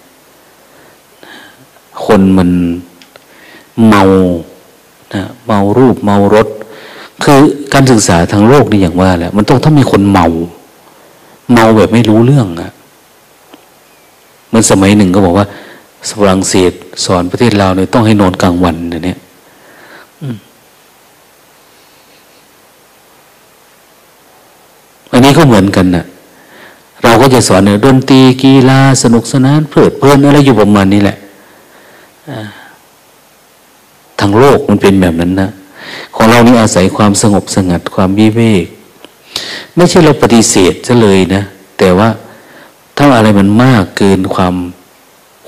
[2.05, 2.49] คนมัน
[3.87, 4.03] เมา
[5.13, 6.47] นะเมารูปเมารถ
[7.23, 7.39] คือ
[7.73, 10.27] การศึกษาทางโลกนี่อย่างว่าแหละมันต้องถ้ามีคนเมา
[11.53, 12.71] เมาแบบไม่รู้เรื่องอะ
[14.49, 15.45] เมือนสมัยหนึ่งก็บอกว่า
[16.09, 16.71] ฝรั่งเศส
[17.05, 19.17] สอนประเทศลาวเนี่ยต้องให้นอนกลางวันเนี่ย
[25.11, 26.05] อันนี้ก็เหมือนกันนะ
[27.03, 31.17] เราก็จะสอนเนี่ยดนตรีกีฬาสนุกสนานเพลิดเพลินอะไรอยู่ประมาณนี้แหละ
[34.19, 35.49] ทางโลกมันเป็นแบบนั้นนะ
[36.15, 38.65] ของเรานี่อาศัยความสงบสงัดความวิเวก
[39.75, 41.41] ไม่ใช่เราปฏิเสธซะเลยนะ
[41.77, 42.09] แต่ว่า
[42.97, 44.55] ถ้าอะไรมันมากเกินความ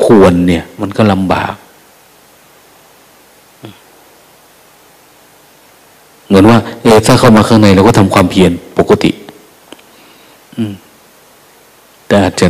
[0.03, 1.53] ควรเนี่ย มันก็ลำบาก
[6.27, 9.11] เหมือนว่า เออถ้าเข้ามาข้างในเราก็ทำความเพียรปกติ
[12.11, 12.47] แต่อาจจะ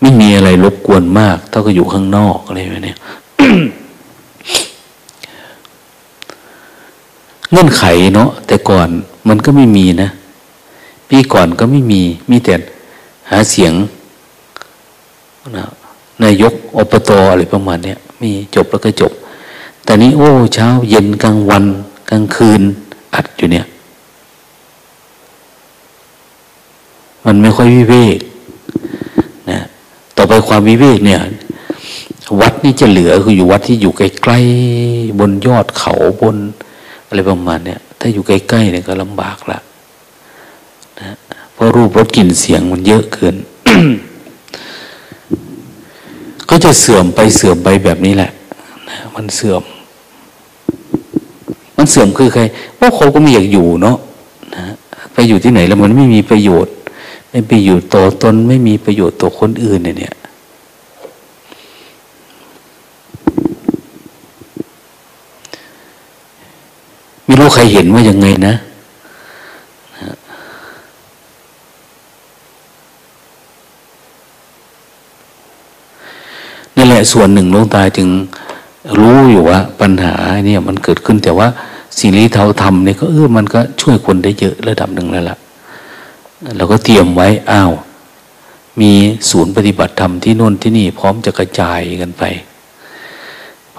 [0.00, 2.94] ไม่มีอะไรรบกวนมากเท่ากับอยู่ข้างนอกอะไรแบบนี้
[7.50, 7.82] เงื่อนไข
[8.14, 8.88] เนาะแต่ก่อน
[9.28, 10.08] มันก็ไม่มีนะ
[11.08, 12.54] ปีก่อนก็ไม่มี มีแต่
[13.30, 13.72] หาเสียง
[15.56, 15.64] นะ
[16.22, 19.12] นายกอบตออะไรประมาณเนี้ยมีจบแล้วก็จบ
[19.84, 21.64] แต่นี้โอ้ เช้าเย็นกลางวัน
[22.10, 22.62] กลางคืน
[23.14, 23.66] อัดอยู่เนี่ย
[27.26, 28.18] มันไม่ค่อยวิเวก
[29.50, 29.60] นะ
[30.16, 31.20] ต่อไปความวิเวกเนี่ย
[32.40, 36.36] วัดนี่จะเหลือคืออยู่วัดที่อยู่ใกล้ๆบนยอดเขาบน
[37.06, 39.58] อะไรประมาณเนี้ยถ้าอยู่ใกล้ๆเนี่ยก็ลำบากละ
[41.00, 41.16] นะ
[41.52, 43.36] เพราะรูปรสกลิ่นเสียงมันเยอะเกิน
[46.50, 48.30] ก็จะเสื่อมไปเสื่อมไปแบบนี้แหละ
[48.88, 49.62] นะมันเสื่อม
[51.76, 52.42] มันเสื่อมคือใคร
[52.76, 53.96] เพราเขาก็ไม่อยากอยู่เนาะ
[54.54, 54.62] นะ
[55.12, 56.72] ไปอยู่ที่ไหนแล้วมันไม่มีประโยชน์
[57.36, 60.14] ไม่ไปอยู่ต่อตนไม่มีประโยชน์ต่อคนอื่นเนี่ย
[67.24, 68.54] ไม่รู้ใครเห็นว่ายังไงนะ
[76.76, 78.08] นี่แหละส่วนหนึ่งลงตาจึง
[78.98, 80.14] รู้อยู่ว่า ปัญหา
[80.46, 81.48] เนี่ยมันเกิดขึ้นแต่ว่า
[81.98, 85.38] สิ่งที่เราทำเนี่ยก็เออมันก็ช่วยคนได้เยอะระดับหนึ่งแล้วล่ะ
[86.56, 87.72] เราก็เตรียมไว้อ้าว
[88.80, 88.92] มี
[89.30, 92.24] ศูนย์ปฏิบัติธรรมที่นู่นที่นี่พร้อมจะกระจายกันไป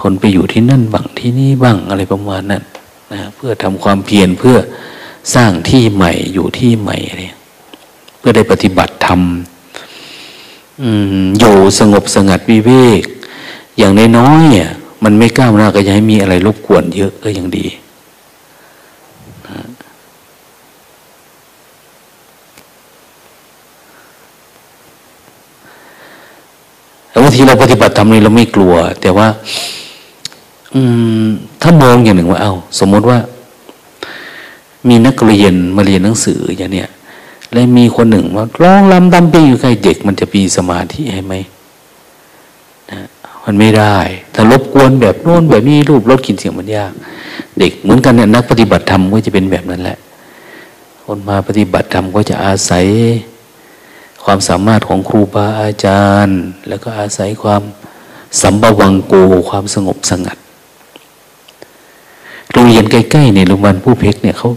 [0.02, 2.64] คนไปอยู่ที่นั่นบ้างที่นี่บ้างอะไรประมาณนั้น
[3.12, 4.58] นะเพื่อทำความเพียรเพื่อ
[5.36, 7.22] สร้างที่ใหม่อยู่ที่ใหม่อะไร
[8.20, 9.22] เพื่อได้ปฏิบัติธรรม
[11.40, 13.04] อยู่สงบสงัดวิเวก
[13.78, 14.70] อย่างน้อยเนี่ย
[15.04, 17.66] มันไม่ก้าวหน้าก็จะให้มีอะไรรบกวนเยอะก็ยังดี
[27.10, 29.28] แต่บาง ที่เราปฏิบัติธรรมนี่เราไม่กลัว แต่ว่า
[30.76, 30.82] อื
[31.26, 31.28] ม
[31.62, 33.18] ถ้ามองอย่างหนึ่งว่า เอา้า สมมติว่า
[34.88, 36.90] มีนักเรียนมาเรียนหนังสืออย่างเนี้ย
[37.52, 41.34] แล้วมีคนหนึ่งมาร้องลำดำไปอยู่ใกล้เด็กมันจะปีสมาธิให้ไหม
[42.92, 43.00] นะ
[43.46, 43.98] มันไม่ได้
[44.34, 46.92] ถ้ารบกวนแบบโน้นแบบนี้รูปรถกินเสียงมันยาก
[47.60, 49.98] เด็กเหมือนกันเนี่ยนักปฏิบัติธรรมก็จะเป็นแบบนั้นแหละ
[51.04, 52.86] คนมาปฏิบัติธรรมก็จะอาศัย
[54.30, 57.64] ความสามารถของครูบาอาจารย์ แล้วก็อาศัยความ
[58.42, 59.14] สัมบวังโก
[59.50, 60.38] ความสงบสงัด
[62.54, 64.50] โรงเรียนใกล้ๆในโรงพยาบาลผู้เพกเนี่ยเขา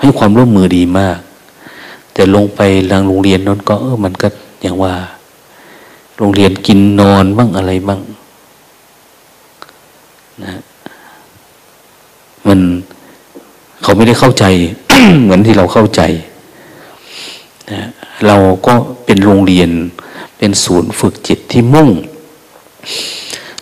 [0.00, 1.18] ให้ความร่วมมือดีมาก
[2.12, 2.60] แต่ลงไป
[2.90, 4.28] ทางโรงเรียนนั้นก็เออมันก็
[4.62, 4.94] อย่างว่า
[6.16, 8.00] โรงเรียนกินนอนบ้างอะไรบ้าง
[10.44, 10.54] นะ
[12.46, 12.60] มัน
[13.82, 14.44] เขาไม่ได้เข้าใจ
[15.22, 16.02] เหมือนที่เราเข้าใจ
[18.26, 19.70] เราก็เป็นโรงเรียน
[20.38, 21.88] เป็นศูนย์ฝึกจิตที่มุ่ง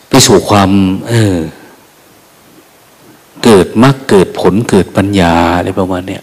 [0.08, 0.70] ไปสู่ความ
[1.08, 1.36] เออ
[3.44, 6.22] เกิดมรรคเกิดผลเกิดปัญญาอะไรประมาณเนี้ย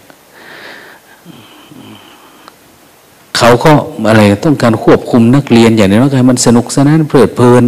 [3.36, 3.72] เขาก็
[4.08, 7.64] อะไรต้องการควบคุมนักเรียนอย่างนี้ว่าให้มันสนุกสนานเพลิดเพลิน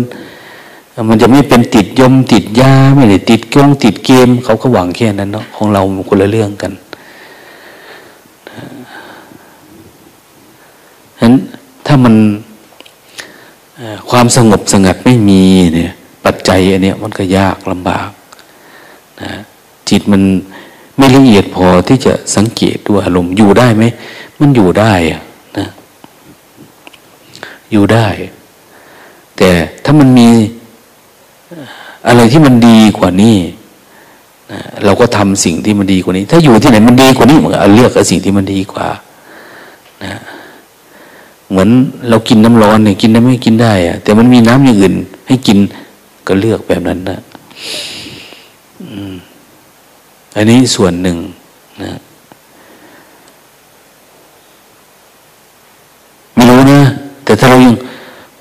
[1.09, 6.73] มันจะไม่เป็นติดยมติดยาไม่ได้ติดกงติดเกม เขาก็หวังแค่นั้นเนาะของเราคนละเรื่องกัน
[11.21, 11.35] ฉะนั้น
[11.87, 12.15] ถ้ามัน
[14.11, 15.43] ความสงบสงัดไม่มี
[15.75, 15.93] เนี่ย
[16.25, 18.11] ปัจจัยอันเนี้ยมันก็ยากลำบาก
[19.23, 19.31] นะ
[19.89, 20.23] จิตมัน
[20.97, 23.85] ไม่ละเอียดพอที่จะสังเกตตัวอารมณ์อยู่ได้ไหม
[24.41, 24.93] มันอยู่ได้
[25.59, 25.67] นะ
[27.73, 28.07] อยู่ได้
[29.37, 29.51] แต่
[29.85, 30.29] ถ้ามันมี
[32.09, 33.37] อะไรที่มันดีกว่านี้
[34.53, 38.89] นะเราก็ทำสิ่งที่มันดีกว่านี้ ถ้าอยู่ที่ไหนมันดีกว่านี้มันก็เลือกสิ่งที่มันดีกว่า
[40.05, 40.15] นะ
[41.51, 41.69] เหมือน
[42.09, 44.95] เรากินน้ำร้อนเนี่ยกินได้ไม่กินได้อะแต่มันมีน้ำอย่างอื่น
[45.27, 45.59] ให้กิน
[46.27, 47.19] ก็เลือกแบบนั้นนะ
[50.37, 51.17] อันนี้ส่วนหนึ่ง
[51.83, 51.93] นะ
[56.35, 56.81] ไม่รู้นะ
[57.25, 57.75] แต่แต่ถ้าเรายัง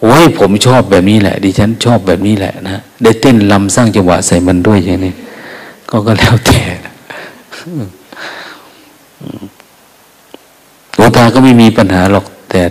[0.01, 5.13] โอ้ยผมชอบแบบนี้แหละ ดิฉันชอบแบบนี้แหละนะได้เต้นลำสร้างจังหวะใส่มันด้วยอย่างนี้
[5.89, 6.61] ก็ก็แล้วแต่
[10.95, 12.61] หลวงตาก็ไม่มีปัญหาหรอกแต่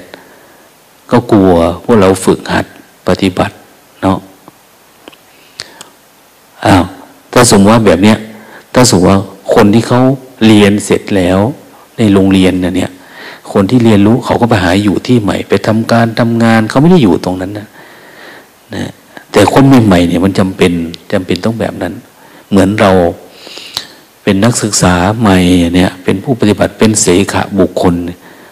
[1.11, 1.53] ก็กลัว
[1.85, 2.67] พวกเราฝึกหัด
[3.09, 3.55] ปฏิบัติ
[4.03, 4.19] เนาะ
[6.67, 6.85] อ้าว
[7.33, 8.17] ถ้าสมมติว่าแบบเนี้ย
[8.75, 9.21] ถ้าสมมติว่า
[9.55, 10.01] คนที่เขา
[10.47, 11.39] เรียนเสร็จแล้ว
[11.99, 12.91] ในโรงเรียนเนี่ย
[13.53, 17.69] คนที่เรียนรู้เขาก็ไปหาอยู่ที่ใหม่ ไปทำการทำงานเขาไม่ได้อยู่ตรงนั้นนะ
[18.75, 18.91] นะ
[19.33, 20.73] แต่คนใหม่ๆเนี่ยมันจำเป็น
[21.13, 21.95] จำเป็นต้องแบบนั้น
[22.51, 22.93] เหมือนเรา
[24.23, 25.37] เป็นนักศึกษาใหม่
[25.77, 27.95] เนี่ยเป็นผู้ปฏิบัติเป็นเสขะบุคคล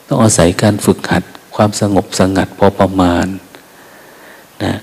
[0.08, 1.24] ต้องอาศัยการฝึกหัด
[1.56, 3.26] ความสงบสงัดพอประมาณ
[4.64, 4.74] นะ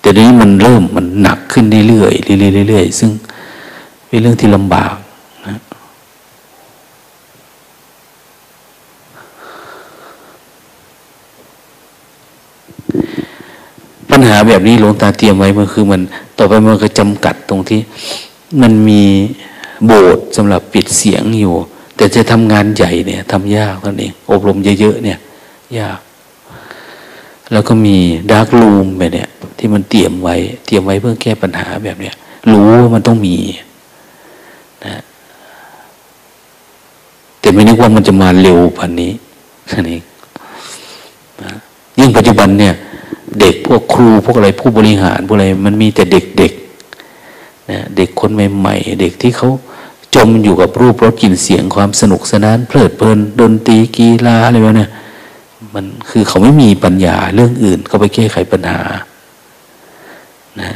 [0.00, 3.10] แต่นี้มันเริ่มมันหนักขึ้นเรื่อยๆเรื่อยๆซึ่ง
[4.06, 4.94] เป็นเรื่องที่ลำบาก
[5.46, 5.56] นะ
[14.10, 16.00] ปัญหาแบบนี้หลวงตาเตรียมไว้มันคือมัน
[16.38, 17.80] ต่อไปมันก็จำกัดตรงที่
[18.62, 19.02] มันมี
[19.86, 21.54] โบสถ์สำหรับปิดเสียงอยู่
[21.96, 25.18] แต่จะทำงานใหญ่เนี่ยทำยากนั่นเอง อบรมเยอะๆเนี่ย
[25.78, 26.00] ยาก
[27.52, 27.96] แล้วก็มี
[28.30, 32.14] ดาร์กรูมแบบเนี้ยที่มันเตรียมไว้ เตรียมไว้เพื่อแก้ปัญหาแบบเนี้ย
[32.50, 33.36] รู้ว่ามันต้องมี
[34.86, 35.02] นะ
[37.40, 39.12] แต่ไม่นึกว่ามันจะมาเร็วพันนี้
[39.72, 40.02] นั่นเอง
[41.42, 41.52] นะ
[41.98, 42.74] ยิ่งปัจจุบันเนี่ย
[43.40, 49.48] เด็กพวกครูพวกอะไรผู้บริหารพวกอะไร มันมีแต่เด็กๆนะเด็กคนใหม่ๆเด็กที่เขา
[50.14, 54.90] จมอยู่กับรูปรสกลิ่นเสียงความสนุกสนาน เพลิดเพลินดนตรีกีฬาอะไรแบบเนี้ย
[55.74, 58.80] มันคือเขาไม่มีปัญญาเรื่องอื่น เขาไปแก้ไขปัญหา
[60.60, 60.70] นะ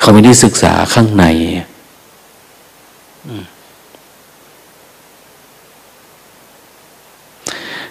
[0.00, 1.24] เขาไม่ได้ศึกษาข้างใน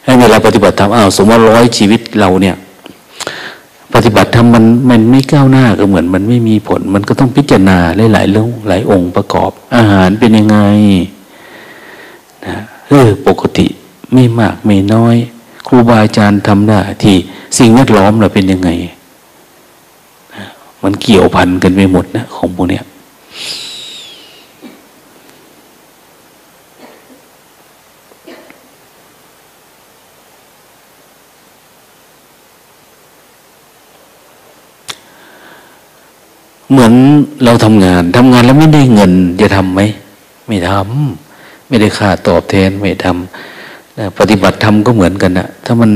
[0.04, 2.56] ให้เวลาปฏิบัติธรรมอ้าวสมมติร้อยชีวิตเราเนี่ย
[3.94, 7.78] ปฏิบัติธรรมมันมันไม่ก้าวหน้าก็เหมือน มันไม่มีผล มันก็ต้องพิจารณา
[8.14, 10.58] หลายๆเรื่องหลายองค์ประกอบ อาหารเป็นยังไง
[12.46, 12.56] นะ
[12.90, 13.68] เออปกติ
[14.14, 15.16] ไม่มากไม่น้อย
[15.68, 17.16] ครูบาอาจารย์ทำได้ที่
[17.58, 18.70] สิ่งแวดล้อมเราเป็นยังไง
[20.84, 22.84] มันเกี่ยวพันกันไปหมดนะ ของพวกเนี้ย
[36.72, 36.94] เหมือน
[37.46, 39.82] เราทำงานทำงานแล้วไม่ได้เงิน จะทำไหม
[40.48, 41.25] ไม่ทำ
[41.68, 45.92] ไม่ได้ค่าตอบแทนไม่ทำปฏิบัติธรรมก็เหมือนกันนะถ้ามัน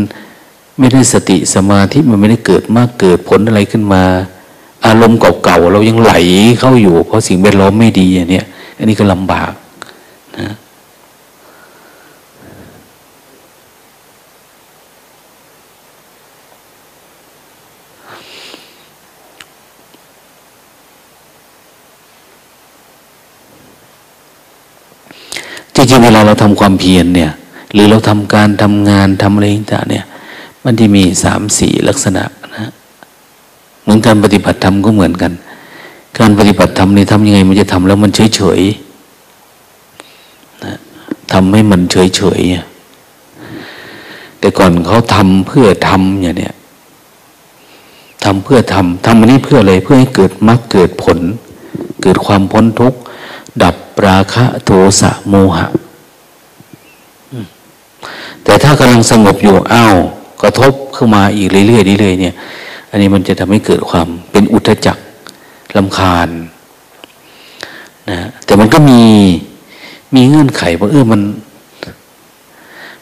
[0.80, 4.04] ไม่ได้สติสมาธิมันไม่ได้เกิดมากเกิดผลอะไรขึ้นมา
[4.86, 6.14] อารมณ์เก่าๆเรายังไหล
[6.60, 8.42] เข้าอยู่ เพราะสิ่งแวดล้อมไม่ดีอย่างนี้
[8.78, 9.52] อันนี้ก็ลำบาก
[10.40, 10.56] นะ
[25.76, 27.32] จริงๆ เวลาเราทำความเพียรเนี่ย
[27.74, 30.06] หรือเราทำการทำงานทำอะไรต่างเนี่ย
[30.64, 32.24] มันที่มีสามสี่ลักษณะ
[32.56, 32.72] นะ
[33.88, 35.32] มือนการปฏิบัติธรรมก็เหมือนกัน
[36.20, 38.62] การปฏิบัติธรรมนี่ทำยังไง มันจะทำแล้วมันเฉยเฉย
[40.64, 40.74] นะ
[41.32, 42.42] ทำให้มันเฉยเฉย
[44.40, 46.56] แต่ก่อนเขาทำเพื่อทำอย่างเนี้ย
[48.24, 51.20] ทำเพื่อทำทำอันนี้เพื่ออะไรเพื่อให้เกิดมรรคเกิดผล
[52.04, 53.00] เกิดความพ้นทุกข์
[53.64, 53.76] ดับ
[54.08, 55.68] ราคะโทสะโมหะ
[58.44, 59.96] แต่ถ้ากำลังสงบอยู่อ้าว
[60.42, 62.36] กระทบเข้ามาอีกเรื่อยๆเรื่อยๆเนี่ย
[62.90, 64.98] อันนี้มันจะทำให้เกิดความเป็นอุทจัก
[65.78, 66.30] ลำคาญ
[68.10, 69.02] นะแต่มันก็มี
[70.16, 71.22] มีเงื่อนไขว่าเออมัน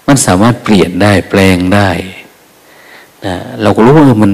[0.08, 1.90] มันสามารถเปลี่ยนได้แปลงได้
[3.26, 4.32] นะเราก็รู้ว่ามัน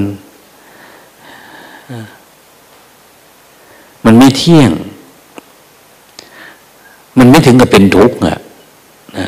[4.05, 4.71] มันไม่เที่ยง
[7.19, 8.37] มันไม่ถึงกับเป็นทุกข์อะ
[9.17, 9.27] นะ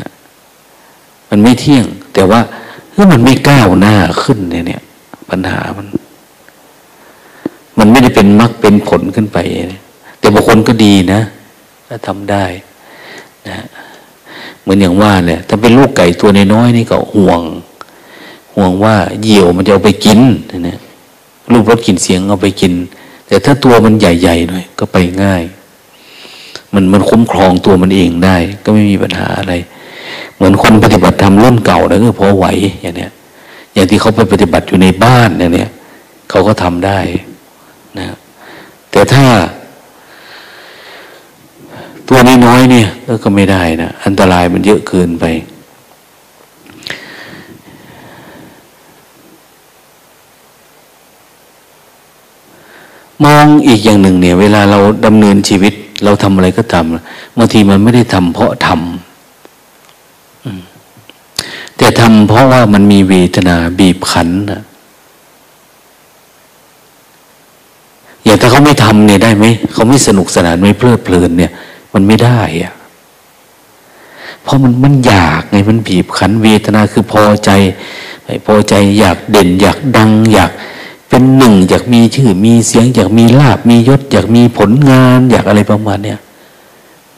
[1.30, 2.42] มันไม่เที่ยง แต่ว่า
[2.92, 4.82] เออมันไม่ก้าวหน้าขึ้นเนี่ยเนี่ย
[5.30, 5.88] ปัญหามัน
[7.80, 9.38] มันไม่ได้เป็นมรรคเป็นผลขึ้นไป
[10.20, 11.22] แต่บางคนก็ดีนะ
[11.88, 12.46] ถ้าทำได้
[13.50, 13.58] นะ
[14.62, 17.42] เหมือนอย่างว่าเนี่ยถ้าเป็นลูกไก่ตัวน้อยๆนี่ก็ห่วง
[18.56, 20.20] ห่วงว่าเหยี่ยวมันจะเอาไปกิน
[20.68, 20.78] นะ
[21.52, 22.74] รูปรสกลิ่นเสียงเอาไปกิน
[23.28, 25.44] แต่ถ้าตัวมันใหญ่ๆหน่อยก็ไปง่าย
[26.74, 29.54] มันมันคุ้มครองตัวมันเองได้ ก็ไม่มีปัญหาอะไร
[30.36, 32.46] เหมือนคนปฏิบัติธรรมรุ่นเก่านะก็พอไหว
[32.82, 33.12] อย่างเนี้ย
[33.74, 35.70] อย่างที่เขาไปปฏิบัติอยู่ในบ้านอย่างเนี้ย
[36.30, 37.00] เขาก็ทำได้
[38.00, 38.06] นะ
[38.92, 39.26] แต่ถ้า
[42.08, 42.88] ตัวน้อยเนี่ย
[43.24, 45.26] ก็ไม่ได้นะอันตรายมันเยอะเกินไป
[53.24, 55.74] มองอีกอย่างหนึ่งเนี่ย เวลาเราดำเนินชีวิต
[56.04, 59.05] เราทำอะไรก็ทำบางทีมันไม่ได้ทำเพราะทำ
[61.78, 64.62] แต่ทำเพราะว่ามันมีเวทนาบีบคั้นนะ
[68.24, 71.52] อย่างถ้าเขาไม่ทำเนี่ยได้ไหมเขาไม่สนุกสนานไม่เพลิดเพลินเนี่ย
[71.94, 72.74] มันไม่ได้อะ
[74.44, 77.50] เพราะมันมันอยากไงมันบีบคั้นเวทนาคือพอใจ
[78.24, 80.52] ไม่พอใจอยากเด่น อยากดัง อยาก
[81.10, 86.20] เป็นหนึ่ง อยากมีชื่อมีเสียง อยากมีลาบมียศ อยากมีผลงาน อยากอะไรประมาณเนี้ย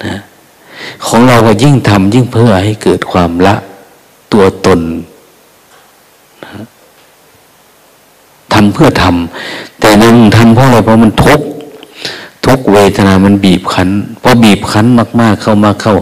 [0.06, 0.18] นะ
[1.06, 3.56] ของเราก็ยิ่งทำยิ่งเพื่อให้เกิดความละ
[4.34, 4.80] ตัวตน
[6.44, 6.52] นะ
[8.54, 11.42] ทำเพื่อทำแต่นั่งทำเพราะอะไรเพราะมันทุก
[12.46, 13.90] ทุกเวทนา มันบีบคั้น
[14.24, 14.86] พอบีบคั้น
[15.22, 15.96] มาก ๆ เข้ามาเข้า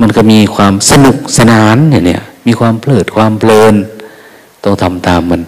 [0.00, 3.74] มันก็มีความสนุกสนานเนี่ยมีความเพลิดความเพลิน
[4.62, 5.40] ต้องทำตามมัน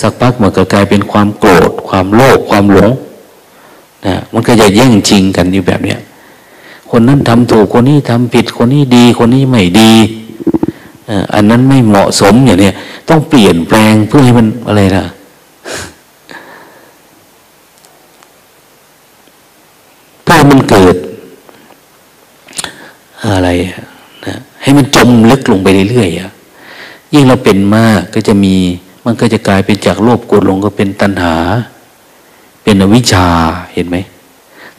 [0.00, 2.90] สักพักมันก็กลายเป็นความโกรธ ความโลภความหลง
[4.06, 6.00] นะมันก็จะแย่งชิงกันอยู่แบบเนี้ย
[6.90, 9.92] คนนั้นทำถูกคนนี้ทำผิดคนนี้ดี คนนี้ไม่ดี
[11.34, 12.74] อันนั้นไม่เหมาะสมอย่างเนี้ย
[13.08, 15.04] ต้องเปลี่ยนแปลงเพื่อให้มันอะไรนะ
[20.24, 20.96] เพื่อมันเกิด
[23.34, 23.48] อะไร
[24.26, 26.30] นะให้มันจมลึกลงไปเรื่อยๆอะ
[27.14, 28.56] ยิ่งเราเป็นมากก็จะมี
[29.04, 31.34] มันก็จะกลายเป็นจากโลภโกรธหลงก็เป็นตัณหา
[32.62, 33.26] เป็นอวิชชา
[33.74, 33.96] เห็นไหม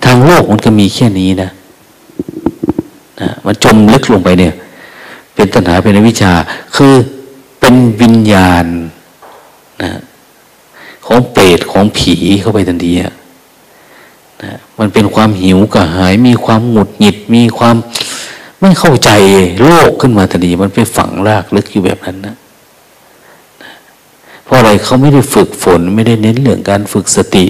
[0.03, 1.49] ทางโลกมันก็มีแค่นี้นะ
[3.21, 4.53] นะมันจมลึกลงไปเนี่ย
[5.35, 6.33] เป็นตัณหาเป็นอวิชชา
[6.75, 6.93] คือ
[7.59, 8.65] เป็นวิญญาณ
[9.83, 9.91] นะ
[11.05, 13.13] ของเปรตของผีเข้าไปทันทีอะ
[14.43, 17.75] นะมันเป็นความหิวกระหาย มีความหงุดหงิด มีความ
[18.61, 19.09] ไม่เข้าใจ
[19.63, 22.35] โลกขึ้นมาทันทีมันไปฝังรากลึกอยู่แบบนั้นนะ
[24.43, 27.45] เพราะอะไรเขาไม่ได้ฝึกฝน ไม่ได้เน้นเรื่องการฝึกสติ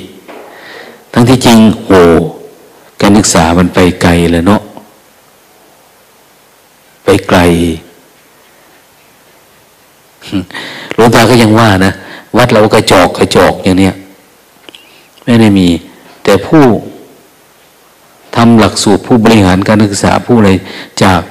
[1.14, 1.92] ทั้งที่จริงโห
[3.02, 4.62] การศึกษามันไปไกลเลยเนาะ
[7.04, 7.39] ไปไกล
[10.95, 11.93] หลวงตาก็ยังว่านะ
[12.38, 13.93] วัดเรากระจอกกระจอกอย่างเนี้ย
[15.24, 15.68] ไม่ได้มี
[16.24, 16.64] แต่ผู้
[18.36, 20.51] ทำหลักสูตรผู้บริหารการศึกษาผู้อะไร
[21.04, 21.22] จาก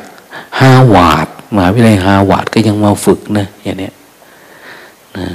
[0.59, 3.93] ฮาวาดมหาวิทยาลัยฮาวาดก็ยังมาฝึกนะอย่างเนี้ย
[5.18, 5.29] นะ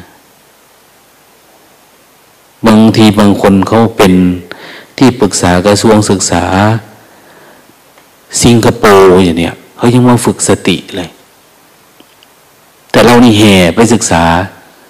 [2.67, 4.13] บางทีบางคนเขาเป็น
[4.97, 6.43] ที่ปรึกษากระทรวงศึกษา
[8.43, 11.09] สิงคโปร์อย่างเนี้ย เขายังมาฝึกสติเลย
[12.91, 14.23] แต่เรานี่แห่ไปศึกษา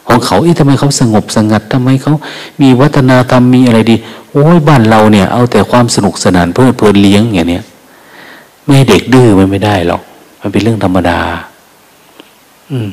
[0.07, 2.13] ของเขาเอ๊ะทำไมเขาสงบสงัดทำไมเขา
[2.61, 3.95] มีวัฒนธรรมมีอะไรดี
[4.31, 7.63] โอ้ยบ้านเราเนี่ย เอาแต่ความสนุกสนานเพื่อเพลินเลี้ยงอย่างเนี้ย
[8.65, 10.01] ไม่เด็กดื้อมันไม่ได้หรอก
[10.41, 11.19] มันเป็นเรื่องธรรมดา
[12.71, 12.89] อืม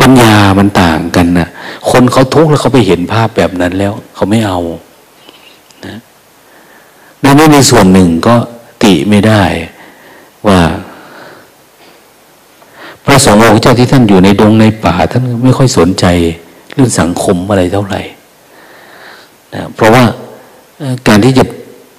[0.00, 1.48] ปัญญามันต่างกันนะ
[1.90, 4.58] คนเขาทุกข์แล้วเขาไปเห็นภาพแบบนั้นแล้ว เขาไม่เอา
[7.24, 8.36] ดังนั้นในส่วนหนึ่งก็
[8.82, 9.42] ติไม่ได้
[10.48, 10.60] ว่า
[13.04, 16.04] พระสงฆ์องค์เจ้าที่ท่านอยู่ในดงในป่า ท่านไม่ค่อยสนใจ
[16.74, 18.00] เรื่องสังคมอะไรเท่าไหร่
[19.54, 20.04] นะเพราะว่า
[21.08, 21.44] การที่จะ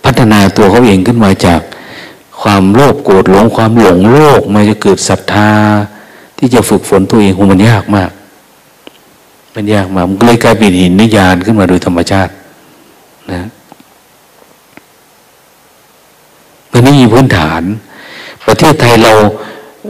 [0.05, 1.61] พัฒนาตัวเขาเองขึ้นมาจาก
[2.41, 5.49] ความโลภโกรธหลงความหลงโลกมาจะเกิดศรัทธา
[6.37, 8.11] ที่จะฝึกฝนตัวเองมันยากมาก
[9.55, 12.31] มันยากมากมันก็เลยกลายเป็นหินนิยานขึ้นมาโดยธรรมชาติ
[13.31, 13.47] นะ
[16.71, 17.61] มัน ไม่มีพื้นฐาน
[18.47, 19.13] ประเทศไทยเรา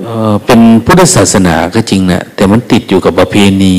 [0.03, 3.77] เเป็นพุทธศาสนาก็จริงนะแต่มันติดอยู่กับประเพณี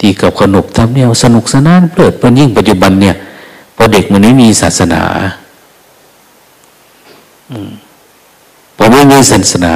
[0.00, 3.16] ตีกับขนบธรรมเนียมสนุกสนานเพลิดเพลินยิ่งปัจจุบันเนี่ย
[3.76, 5.02] พอเด็กมันไม่มีศาสนา
[8.76, 9.72] พอไม่มีศาสนา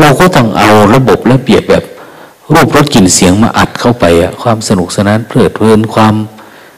[0.00, 1.84] เราก็ต้องเอาระบบระเบียบแบบ
[2.52, 6.14] รูปรสกลิ่นเสียงมาอัดเข้าไปอะความสนุกสนานเพลิดเพลินความ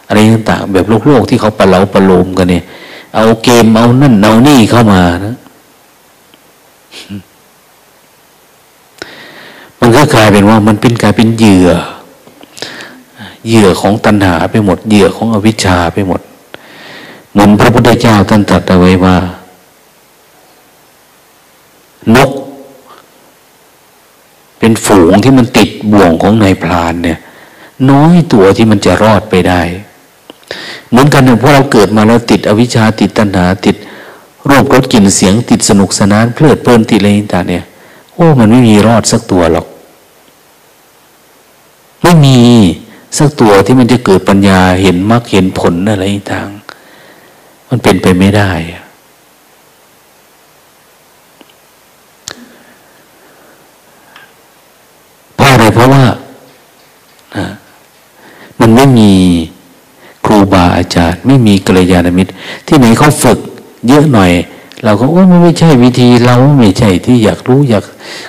[0.07, 2.65] อะไรต่างๆแบบโลกโลกที่เขาประเาประโลมกันเนี่ย
[3.17, 5.37] เอาเกมเอานั่นเอานี่เข้ามานะ
[9.81, 11.71] มันก็กลายเป็นว่ามันเป็นกลายเป็นเหยื่อ
[13.49, 16.21] เหยื่อของตัณหาไปหมด เหยื่อของอวิชชาไปหมด
[17.33, 19.17] เหมือนพระพุทธเจ้าท่านตรัสเอาไว้ว่า
[22.17, 22.31] นก
[24.59, 27.19] เป็นฝูงที่มันติดบ่วงของนายพรานเนี่ย
[27.91, 29.63] น้อยตัวที่มันจะรอดไปได้
[30.91, 33.77] เหมือนกันเนี่ยพวกเราเกิดมาแล้วติดอวิชชาติดตัณหาติด
[34.49, 37.65] รูปรสกลิ่นเสียงติดสนุกสนานเพลิดเพลินติดอะไรต่างเนี่ย
[38.15, 39.67] โอ้มันไม่มีรอดสักตัวหรอก
[42.03, 42.39] ไม่มี
[43.19, 46.03] สักตัวที่มันจะเกิดปัญญาเห็นมรรคเห็นผลอะไร
[46.33, 46.49] ต่าง
[47.69, 48.51] มันเป็นไปไม่ได้
[58.99, 59.13] มี
[60.25, 62.31] ครูบา อาจารย์ ไม่มีกัลยาณมิตร
[62.67, 63.39] ที่ไหนเขาฝึก
[63.89, 64.33] เยอะหน่อย
[64.85, 67.85] เราก็โอ้ไม่ใช่วิธีเราไม่ใช่ที่อยากรู้อยาก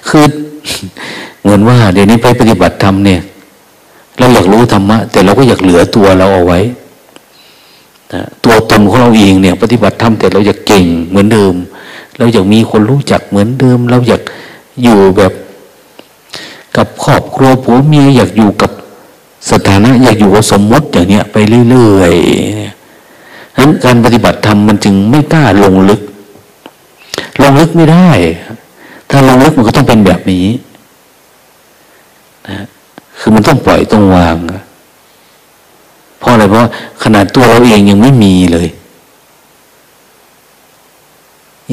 [0.10, 0.26] คือ
[1.42, 3.22] เหมือนว่าเดี๋ยวนี้ไปปฏิบัติธรรมเนี่ย
[4.18, 6.60] เราอยากรู้ธรรมะ แต่เราก็อยากเหลือตัวเราเอาไว้
[8.44, 11.54] ตัวตนของเราเองเนี่ย ปฏิบัติธรรมแต่เราอยากเก่งเหมือนเดิม
[12.18, 14.22] เราอยากมีคนรู้จักเหมือนเดิม เราอยาก
[14.84, 15.34] อยู่แบบ
[16.78, 18.72] กับครอบครัวผัวเมียอยากอยู่กับ
[19.52, 21.38] สถานะอยากอยู่กับสมมติอย่างเนี้ยไป
[21.70, 26.02] เรื่อยๆนั้นการปฏิบัติธรรมมันจึงไม่กล้าลงลึก
[27.42, 28.10] ลงลึกไม่ได้
[29.10, 30.46] ถ้าลงลึกมันก็ต้องเป็นแบบนี้
[32.48, 32.58] นะ
[33.20, 34.36] คือมันต้องปล่อยต้องวาง
[36.20, 36.62] เพราะอะไรเพราะ
[37.04, 38.68] ขนาดตัวเราเองยังไม่มีเลย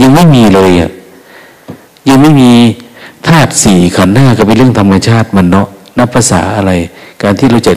[0.00, 0.90] ยังไม่มีเลยอะ
[2.08, 2.50] ยังไม่มี
[3.26, 5.68] ธาตุสี่ขันธ์หน้าก็เป็นเรื่องธรรมชาติมันเนาะ
[6.04, 6.72] นับภาษาอะไร
[7.22, 7.74] การที่เราจะ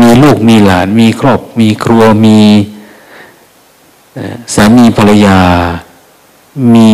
[0.00, 2.38] มีลูกมีหลาน มีครอบ มีครัวมี
[4.54, 5.38] สามีภรรยา
[6.74, 6.88] มี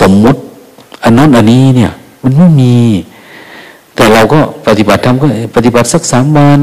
[0.00, 0.40] สมมุติ
[1.04, 1.92] อันนั้นอันนี้เนี่ย
[2.22, 2.76] มันไม่มี
[3.94, 5.26] แต่เราก็ปฏิบัติทำก็
[5.56, 6.62] ปฏิบัติสักสามวัน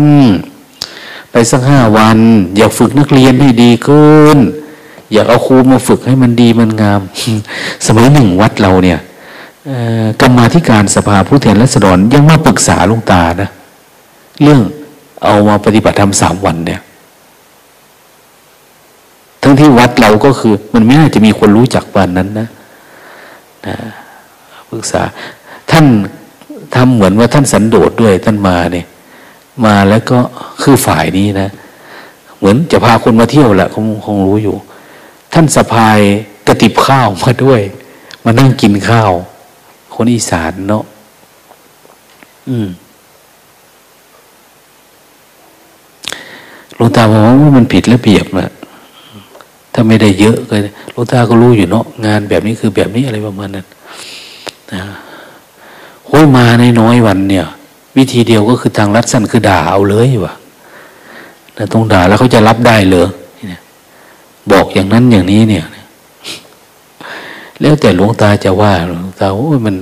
[1.31, 2.17] ไปสักห้าวัน
[2.57, 4.37] อยากฝึกนักเรียนให้ดีขึ้น
[5.13, 7.01] อยากเอาครูมาฝึกให้มันดีมันงาม
[7.85, 8.99] สมัยหนึ่งวัดเราเนี่ย
[10.21, 13.49] กรรมาธิการสภาผู้แทนรัษฎรยังมาปรึกษาลุงตานะ
[14.41, 14.61] เรื่อง
[15.23, 16.81] เอามาปฏิบัติธรรมสามวันเนี่ย
[19.41, 22.47] ทั้งที่วัดเราก็คือ มันไม่น่าจะมีคนรู้จักวันนั้นนะ
[23.67, 23.75] นะ
[24.69, 25.01] ปรึกษา
[25.71, 25.85] ท่าน
[26.75, 28.85] ทำเหมือนว่าท่านสันโดษด้วยท่านมาเนี่ย
[29.65, 30.17] มาแล้วก็
[30.61, 31.49] คือฝ่ายนี้นะ
[32.37, 34.55] เหมือนจะพาคนมาเที่ยวแหละคงคงรู้อยู่
[35.33, 35.99] ท่านสะพาย
[36.47, 37.61] กระติบข้าวมาด้วย
[38.25, 39.11] มานั่งกินข้าว
[39.95, 40.83] คนอีสานเนาะ
[42.49, 42.67] อืม
[46.75, 48.51] หลวงตาบอกว่ามันผิดระเบียบนะ
[49.73, 50.55] ถ้าไม่ได้เยอะก็
[50.91, 53.65] หลวงตาก็รู้อยู่เนาะงานแบบนี้คือแบบนี้อะไรประมาณนั้น
[54.73, 54.81] นะ
[56.07, 57.45] โอ้ยมาในน้อยวันเนี่ย
[57.97, 60.33] วิธีเดียวก็คือทางรัดสั้นคือด่าเอาเลยวะ
[61.53, 63.07] แต่ต้องด่าแล้วเขาจะรับได้เหรอ
[64.51, 65.65] บอกอย่างนั้นอย่างนี้เนี่ย
[67.61, 69.75] แล้วแต่หลวงตาจะว่าหลวงตาโอ้ยมัน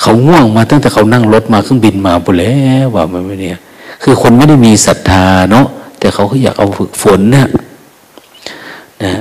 [0.00, 3.58] เขาง่วงมาตั้งแต่เขานั่งรถมาเครื่องบินมาปุ๊แล้วว่ามันไม่เนี่ย
[4.02, 5.66] คือคนไม่ได้มีศรัทธาเนาะ
[5.98, 7.48] แต่เขาก็อยากเอาฝึกฝนเนี่ย
[9.04, 9.12] นะ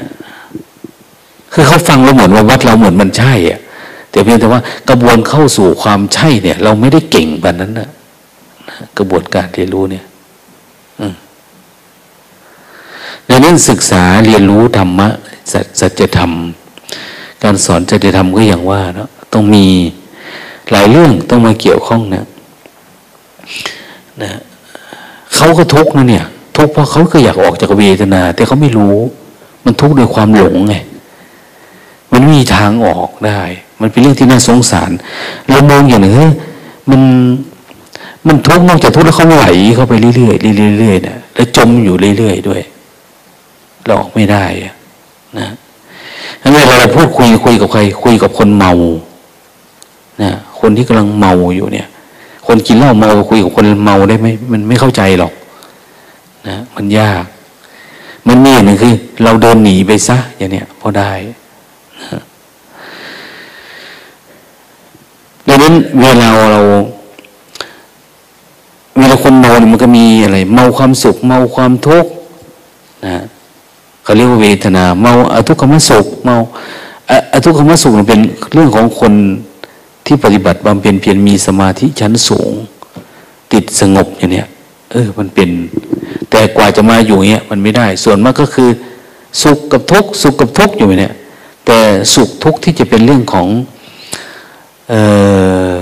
[1.53, 3.59] คือเขาฟังเราเหมือนว่าวัดเราเหมือนมันใช่อะ
[4.11, 7.89] แต่เพียงแต่ว่ากระบวนเข้าสู่ความใช่เนี่ย เราไม่ได้เก่งแบบนั้นนะ
[8.97, 10.05] กระบวนการเรียนรู้เนี่ย
[13.29, 15.09] ดังนั้นศึกษาเรียนรู้ธรรมะ
[15.79, 16.31] สัจธรรม
[17.43, 19.65] การสอนสัจธรรมก็อย่างว่าเนาะต้องมี
[20.71, 22.25] หลายเรื่องต้องมาเกี่ยวข้องนะ
[24.23, 24.31] นะ
[25.35, 26.25] เขาก็ทุกข์นะเนี่ย
[26.57, 28.95] ทุกข์เพราะเขาก็อยากออกจากเวทนา แต่เขาไม่รู้
[29.65, 30.75] มันทุกข์โดยความหลงไง
[32.11, 33.41] มันมีทางออกได้
[33.81, 34.91] มันเป็นเรื่องที่น่าสงสาร
[35.49, 36.31] เรามองอย่างหนึ่งเฮ้ย
[36.89, 37.01] มัน
[38.27, 39.45] มันทุกข์นอกจากทุกข์แล้วเขาไหล
[39.75, 42.61] เข้าไปเรื่อยๆเรื่อยๆนะแล้วจมอยู่เรื่อยๆด้วย
[43.85, 44.43] เราออกไม่ได้
[45.39, 45.49] นะ
[46.41, 48.71] งั้นเวลาเราพูดคุยคุยกับใคร คุยกับคนเมา
[50.23, 51.87] นะคนที่กำลังเมาอยู่เนี่ย
[52.47, 55.33] คนกินเหล้าเมาคุยกับคนเมาได้ไหมมันไม่เข้าใจหรอก
[56.47, 57.23] นะมันยาก
[58.27, 61.11] มันมีอย่างหนึ่งคือ เราเดินหนีไปซะอย่างเนี้ยพอได้
[65.47, 66.61] ดังนั้นเวลาเรา
[68.97, 72.11] เวลาคนเมาเนี่ยมันก็มีอะไร เมาความสุข เมาความทุกข์
[73.05, 73.23] นะ
[74.03, 76.35] เขาเรียกว่าเวทนา เมาอทุกขมสุขเมา
[77.33, 78.21] อทุกขมสุขเป็น
[78.53, 79.13] เรื่องของคน
[80.05, 82.51] ที่ปฏิบัติบำเพ็ญเพียรมีสมาธิชั้นสูง
[83.53, 84.47] ติดสงบอย่างเนี้ย
[84.91, 85.49] เออมันเป็น
[86.29, 88.69] แต่กว่าจะมาอยู่เนี้ยมันไม่ได้ ส่วนมากก็คือ
[89.43, 91.13] สุขกับทุกข์สุขกับทุกข์อยู่เนี่ย
[91.65, 91.79] แต่
[92.13, 93.47] สุขทุกข์ที่จะเป็นเรื่องของ
[94.89, 94.93] เอ
[95.71, 95.73] อ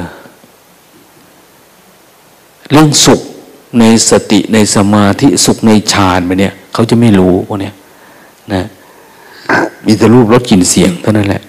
[2.72, 3.22] เรื่องสุข
[3.80, 7.74] ในสติในสมาธิสุขในฌานไปเนี่ย เขาจะไม่รู้พวกเนี้ย
[8.54, 8.64] นะ
[9.86, 11.41] มีแต่รูปรสกลิ่นเสียงเท่านั้นแหละ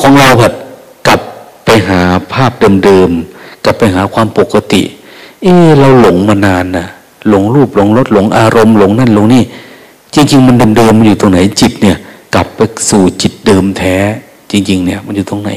[0.00, 0.52] ของเราผัด
[1.06, 1.20] กลับ
[1.64, 2.00] ไปหา
[2.32, 2.52] ภาพ
[2.84, 4.82] เดิมๆกลับไปหาความปกติ
[5.42, 6.86] เออเราหลงมานานนะ
[7.28, 9.42] หลงรูปหลงรสหลงอารมณ์หลงนั่นหลงนี่
[10.14, 11.96] จริง ๆ มันเดิมๆมันอยู่ตรงไหนจิตเนี่ย
[12.34, 12.60] กลับไป
[12.90, 13.94] สู่จิตเดิมแท้
[14.50, 15.50] จริง ๆ เนี่ย มันอยู่ตรงไหน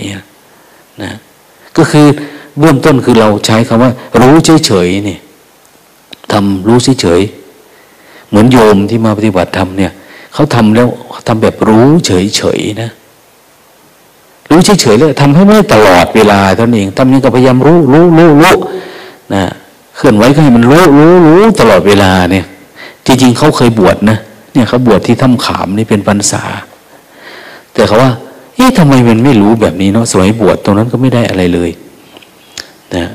[1.01, 1.11] นะ
[1.77, 2.05] ก็คือ
[2.59, 4.33] เบื้องต้นคือเราใช้คำว่า รู้
[4.65, 5.19] เฉยๆเนี่ย
[6.33, 7.21] ทำรู้เฉย
[8.29, 9.91] เหมือนโยมที่มาปฏิบัติธรรมเนี่ย
[10.33, 10.87] เขาทำแล้ว
[11.27, 12.89] ทำแบบรู้เฉยๆนะ
[14.49, 18.55] รู้เฉยๆเลยทำให้ไม่ตลอดเวลาเท่านั้นเองทำยังก็พยายามรู้รู้รู้รู้
[19.33, 19.43] นะ
[19.95, 22.45] เคลื่อนไหวก็ให้มันรู้รู้รู้ตลอดเวลาเนี่ย
[23.05, 24.17] จริงๆเขาเคยบวชนะ
[24.53, 26.43] เนี่ยเขาบวชที่ถ้ำขามนี่เป็นพรรษา
[27.73, 28.11] แต่เขาว่า
[28.55, 31.69] เอ๊ะทำไมมันไม่รู้แบบนี้เนาะสมัยบวชตรงนั้นก็ไม่ได้อะไรเลย
[32.95, 33.05] นะ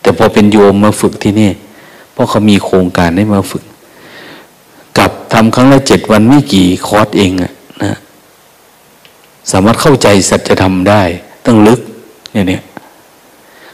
[0.00, 1.50] แต่พอเป็นโยมมาฝึกที่นี่
[2.16, 3.64] เพราะเขามีโครงการได้มาฝึก
[4.98, 7.52] กับทำครั้งละเจ็ดวันไม่กี่คอร์สเองอะ
[7.84, 7.92] นะ
[9.50, 11.02] สามารถเข้าใจสัจธรรมได้
[11.46, 11.80] ต้องลึก
[12.32, 12.62] เนี่ยเนี่ย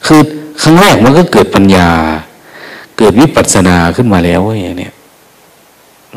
[0.06, 0.20] คือ
[0.62, 1.88] ครั้งแรกมันก็เกิดปัญญา
[2.98, 4.94] เกิดวิปัสสนาขึ้นมาแล้วอย่างเนี้ย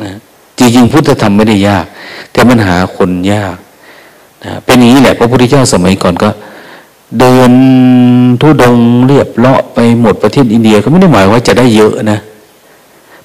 [0.02, 0.12] นะ
[0.58, 1.86] จริงๆพุทธธรรมไม่ได้ยาก
[2.32, 3.56] แต่มันหาคนยาก
[4.44, 6.28] นะเป็นอย่างนี้แหละพระพุทธเจ้าสมัยก่อนก็
[7.20, 7.52] เดิน
[8.40, 12.18] ทุดงเรียบเลาะไปหมดประเทศอินเดียก็ไม่ได้หมายว่าจะได้เยอะนะ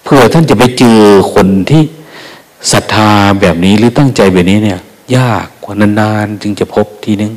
[0.04, 1.00] เพื่อท่านจะไปเจอ
[1.34, 1.82] คนที่
[2.72, 3.10] ศรัทธา
[3.42, 4.80] แบบนี้หรือตั้งใจแบบนี้เนี่ย
[5.16, 7.32] ยากกว่านานๆจึงจะพบทีนึง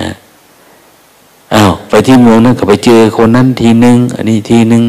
[0.00, 0.10] นะ
[1.54, 4.82] อ้าวไปที่เมืองนั้นก็ไปเจอคนนั้นทีนึง อันนี้ทีนึง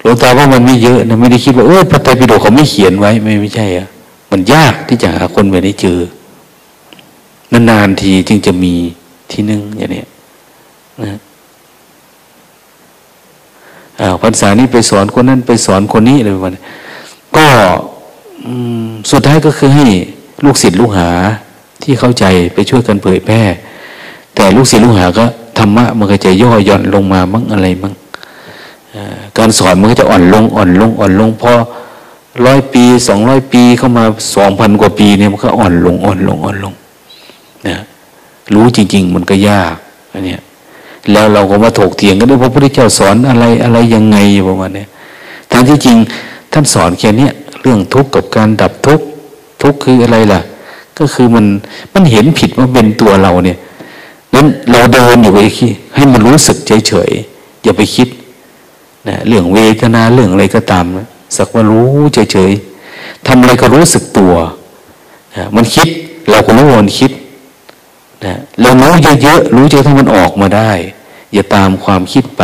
[0.00, 3.86] หลวงตาว่ามันไม่เยอะนะไม่ได้คิดว่าเออพระไตรปิฎกเขาไม่เขียนไว้ไม่ไม่ใช่อะ
[4.30, 5.98] มันยากที่จะหาคนแบบนี้เจอ
[7.70, 8.74] นานๆทีจึงจะมี
[9.32, 10.02] ทีหนึ่งอย่างนี้
[11.02, 11.18] นะ
[14.00, 16.56] อ้าวพรรษานี้ไปสอนคนนั้นไปสอนคนนี้อะไรประมาณ
[17.36, 17.46] ก็
[19.10, 19.86] สุดท้ายก็คือให้
[20.44, 21.10] ลูกศิษย์ลูกหา
[21.82, 22.24] ที่เข้าใจ
[22.54, 23.42] ไปช่วยกันเผยแพร่
[24.34, 25.24] แต่ลูกศิษย์ลูกหาก็
[25.58, 27.94] ธรรมะมันก็จะย่อหย่อนลงมามั่งอะไรมั่ง
[29.38, 31.52] การสอนมันก็จะอ่อนลงอ่อนลงอ่อนลงพอ
[32.46, 34.04] ร้อยปีสองร้อยปีเข้ามา
[34.36, 36.74] สองพันกว่าปีเนี่ยมันก็อ่อนลงอ่อนลงอ่อนลง
[38.54, 39.74] รู้จริง ๆ มันก็ยาก
[40.12, 40.40] อันเนี้ย
[41.12, 44.16] แล้วเราก็มาถกเถียงกันด้วยพระพุทธเจ้าสอนอะไรอะไรยังไง
[44.48, 44.84] ประมาณนี้
[45.50, 45.96] ทั้งที่จริง
[46.52, 47.28] ท่านสอนแค่นี้
[47.62, 49.06] เรื่องทุกข์กับการดับทุกข์
[49.62, 50.40] ทุกข์คืออะไรล่ะ
[50.98, 51.44] ก็คือมัน
[51.94, 53.58] มันเห็นผิดว่าเป็นตัวเราเนี่ย
[54.34, 58.08] นั้นเราเดินอยู่ไปคิดให้มันรู้สึกเฉยๆอย่าไปคิด
[59.08, 61.86] นะเรื่องเวทนาเรื่องอะไรก็ตามนะสักว่ารู้
[62.32, 64.32] เฉยๆทำอะไรก็รู้สึกตัว
[65.36, 65.88] นะมันคิด
[66.30, 67.10] เราก็รู้ว่ามันคิด
[68.24, 68.92] นะเรารู้
[69.22, 70.70] เยอะๆรู้เยอะถ้ามันออกมาได้
[71.32, 72.42] อย่าตามความคิดไป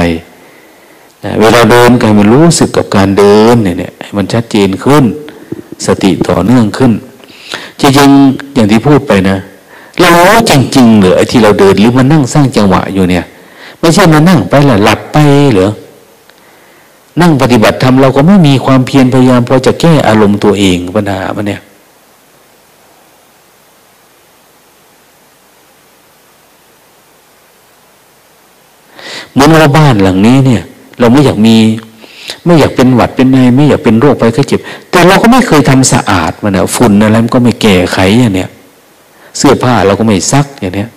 [1.24, 5.05] นะเวลาเดินก็มันรู้สึกกับการเดินเนี่ยมันชัดเจนขึ้น
[5.87, 6.93] สติต่อเนื่องขึ้น
[7.81, 9.39] จริงๆอย่างที่พูดไปนะ
[10.01, 13.24] เรารู้จริงๆเหรอไอ้ที่เราเดินหรือมันนั่งสร้างจังหวะอยู่เนี่ย
[13.81, 15.16] ไม่ใช่มานั่งไปหละหลับไป
[15.53, 15.70] เหรอ
[17.20, 21.61] นั่งปฏิบัติธรรมเราก็ไม่มีความเพียรพยายามพอจะแก้อารมณ์ตัวเองปัญหามันเนี่ย
[29.39, 30.62] เหมือนว่าบ้านหลังนี้เนี่ย
[30.99, 31.57] เราไม่อยากมี
[32.45, 34.61] ไม่อยากเป็นหวัดเป็นไงไม่อยากเป็นโรคไปแค่เจ็บ
[34.91, 38.51] แต่เราก็ไม่เคยทำสะอาดมันนะฝุ่นอะไรมันก็ไม่แก้ไขอย่างเนี้ย
[39.39, 40.89] เสื้อผ้าเราก็ไม่ซักอย่างเนี้ย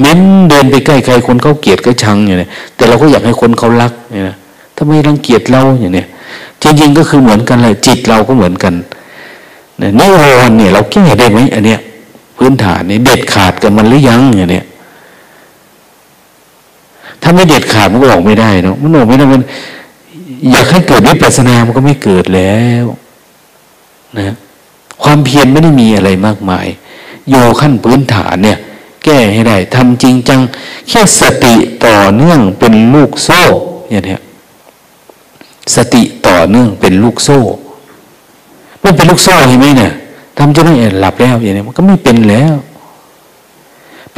[0.00, 4.36] เม้นเดินไปใกล้ใครคนเขาเกลียดก็ชังอย่างเนี้ยแต่เราก็อยากให้คนเขารักเนี่ยนะ
[4.76, 6.06] ทำไมรังเกียจเราอย่างเนี้ย
[6.62, 8.74] จริงๆก็คือเหมือนกันเลยจิตเราก็เหมือนกัน
[9.98, 11.80] นิวรณ์เนี่ย เราแก้ได้ไหมอันเนี้ย
[12.36, 14.64] พื้นฐานนี่เด็ดขาดกับมันหรือยังอย่างเนี้ย
[17.22, 19.42] ถ้าไม่เด็ดขาดมันก็ออกไม่ได้เนาะมันออกไม่ได้มัน
[20.50, 22.84] อยากให้เกิดวิปัสสนามันก็ไม่เกิดแล้ว
[24.18, 24.34] นะ
[25.02, 26.66] ความเพียรไม่ได้มีอะไรมากมาย
[27.28, 28.58] โยขั้นพื้นฐานเนี่ย
[29.04, 30.40] แก้ให้ได้ทำจริงจัง
[30.88, 33.40] แค่สติต่อเนื่องเป็นลูกโซ่
[33.90, 34.18] อย่างนี้
[35.74, 37.38] สติต่อเนื่องเป็นลูกโซ่
[38.82, 39.92] มันเป็นลูกโซ่เห็นไหมเนี่ย
[40.38, 42.54] ทำจนได้หลับแล้วอย่างนี้มันก็ไม่เป็นแล้ว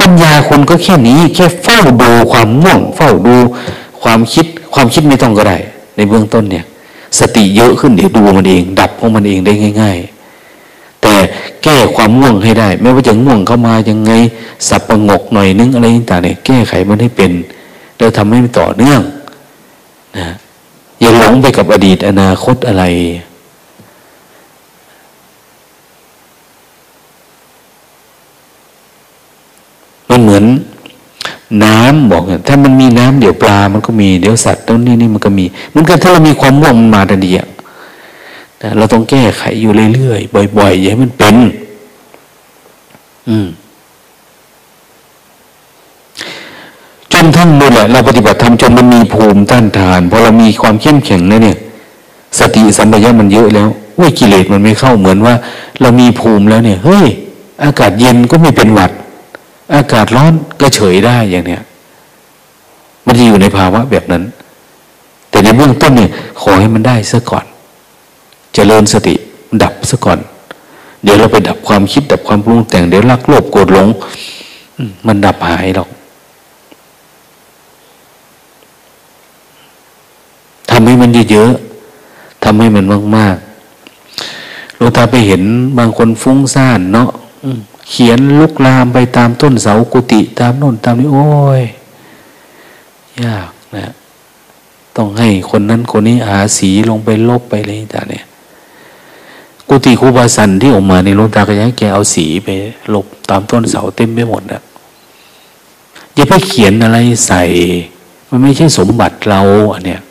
[0.03, 3.35] ปัญญาคนก็แค่นี้ แค่เฝ้าดูความง่วง เฝ้าดู
[4.03, 5.57] ความคิด ความคิดไม่ต้องก็ได้
[5.95, 6.65] ในเบื้องต้นเนี่ย
[7.19, 9.97] สติเยอะขึ้นเดี๋ยวดูมันเอง ดับของมันเองได้ง่าย
[10.51, 11.15] ๆ แต่
[11.63, 14.11] แก้ความง่วงให้ได้ ไม่ว่าจะง่วงเข้ามายังไง
[14.67, 17.31] สับประงกหน่อยนึงอะไรต่างเนี่ยแก้ไขมันให้เป็น
[17.97, 19.01] แล้วทำให้มันต่อเนื่อง
[20.17, 20.27] นะ
[20.99, 22.83] อย่าหลงไปกับอดีตอนาคตอะไร
[30.23, 30.43] เหมือน
[31.63, 35.45] น้ำบอกถ้ามันมีน้ำเดี๋ยวปลา มันก็มีเดี๋ยวสัตว์ต้นนี้นี่มันก็มี
[35.75, 37.47] มันก็ถ้าเรามีความม่วงมันมาทันทีอะ
[38.57, 41.35] แต่เราต้องแก้ไขอยู่เรื่อยๆบ่อยๆอย่าให้มันเป็น
[43.29, 43.47] อืม
[47.11, 51.57] จนท่านนู่นแหละเราปฏิบัติธรรมจนมันมีภูมิต้านทานพอเรามีความเข้มแข็งแล้วเนี่ย
[52.39, 53.69] สติสัมปชัญญะมันเยอะแล้ว
[53.99, 55.33] ว่ากิเลสมันไม่เข้าเหมือนว่า
[55.81, 57.05] เรามีภูมิแล้วเนี่ยเฮ้ย
[57.63, 58.91] อากาศเย็นก็ไม่เป็นหวัด
[59.75, 61.61] อากาศร้อนก็เฉยได้อย่างเนี้ย
[63.05, 64.23] มันจะอยู่ในภาวะแบบนั้น
[65.29, 66.09] แต่ในเบื้องต้นเนี่ย
[66.41, 67.49] ขอให้มันได้ซะก่อนจ
[68.53, 69.15] เจริญสติ
[69.63, 70.19] ดับซะก่อน
[71.03, 73.87] เดี๋ยวเราไปดับความคิดดับความปรุงแต่งเดี๋ยวรักโลภโกรธหลง
[75.07, 75.89] มันดับหายหรอก
[80.69, 82.85] ทำให้มันเยอะๆทำให้มัน
[83.17, 85.41] มากๆเราตาไปเห็น
[85.77, 87.09] บางคนฟุ้งซ่านเนาะ
[87.89, 91.27] เขียนลุกลามไปตามต้นเสากุฏิตามโน่นตามนี้โอ้
[91.61, 91.63] ย
[93.23, 93.91] ยากนะ
[94.95, 98.25] ต้องให้คนนั้นคนนี้หาสีลงไปลบไปเลยต่างเนี่ย
[99.69, 102.49] กุฏิครูบาสันที่ออกมาในหลวงตาก็ยังแกเอาสีไป
[102.93, 104.61] ลบตามต้นเสาเต็มไปหมดนะ
[106.15, 107.43] อย่าไปเขียนอะไรใส่
[108.29, 109.41] มันไม่ใช่สมบัติเรา
[109.73, 110.01] อันเนี้ย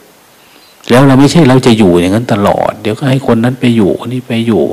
[0.90, 4.64] แล้วเราไม่ใช่เราจะอยู่อย่างนั้นตลอด เดี๋ยวก็ให้คนนั้นไปอยู่คนนี้ไปอยู่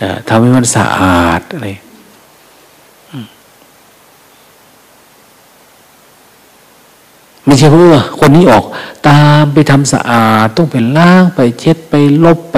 [0.00, 1.68] นะทำให้มันสะอาดอะไร
[7.48, 8.64] ไม่ใช่ว่าคนนี้ออก
[9.08, 11.94] ตามไปทำสะอาดต้องไปล้างไปเช็ดไป
[12.24, 12.56] ลบไป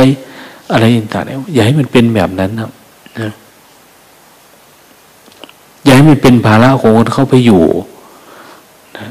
[0.73, 2.71] อะไรต่างๆอย่าให้มันเป็นแบบนั้นนะ
[3.19, 3.31] นะ
[5.85, 7.63] อย่าให้มันเป็นภาระของคนเข้าไปอยู่
[8.99, 9.07] นะ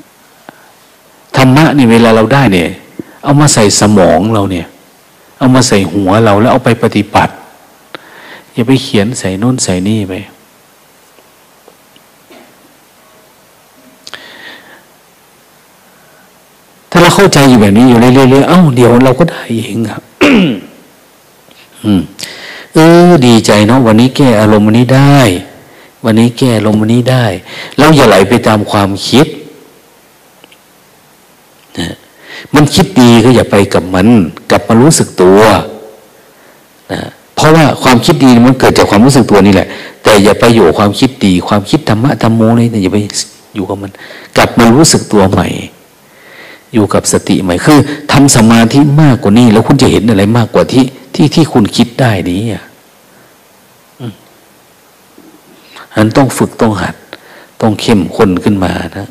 [1.35, 2.69] ธรรมะนี่เวลาเราได้เนี่ย
[3.23, 4.65] เอามาใส่สมองเราเนี่ย
[5.39, 7.33] เอามาใส่หัวเราแล้วเอาไปปฏิบัติ
[8.53, 10.13] อย่าไปเขียนใส่น้นใส่นี่ไป
[17.19, 20.01] เข้าใจอยู่แบบนี้อยู่เรื่อยๆเอ้าเดี๋ยวเราก็ได้เองครับ
[21.85, 22.01] อืม
[22.73, 25.17] เออดีใจเนาะวันนี้แก้อารมณ์วันนี้ได้
[26.05, 27.25] วันนี้แก้อารมณ์วันนี้ได้
[27.77, 29.27] แล้วอย่าไหลไปตามความคิด
[31.79, 31.95] นะ
[32.55, 34.07] มันคิดดีก็อย่าไปกับมัน
[34.51, 35.39] กลับมารู้สึกตัว
[36.91, 37.01] นะ
[37.35, 39.67] เพราะว่าความคิดดีมันเกิดจากความรู้สึกตัวนี่แหละ
[40.03, 42.97] แต่อย่าไปอยู่ความคิดดี ความคิดธรรมะธรรมโมเลยอย่าไป
[43.55, 43.91] อยู่กับมัน
[44.37, 45.49] กลับมารู้สึกตัวใหม่
[46.73, 47.79] อยู่กับสติใหม่คือ
[48.11, 52.63] ทำสมาธิมากกว่านี้ แล้วคุณจะเห็นอะไรมากกว่าที่ที่ที่คุณคิดได้นี้อะ
[55.95, 56.95] อันต้องฝึกต้องหัด
[57.61, 59.07] ต้องเข้มข้นขึ้นมานะ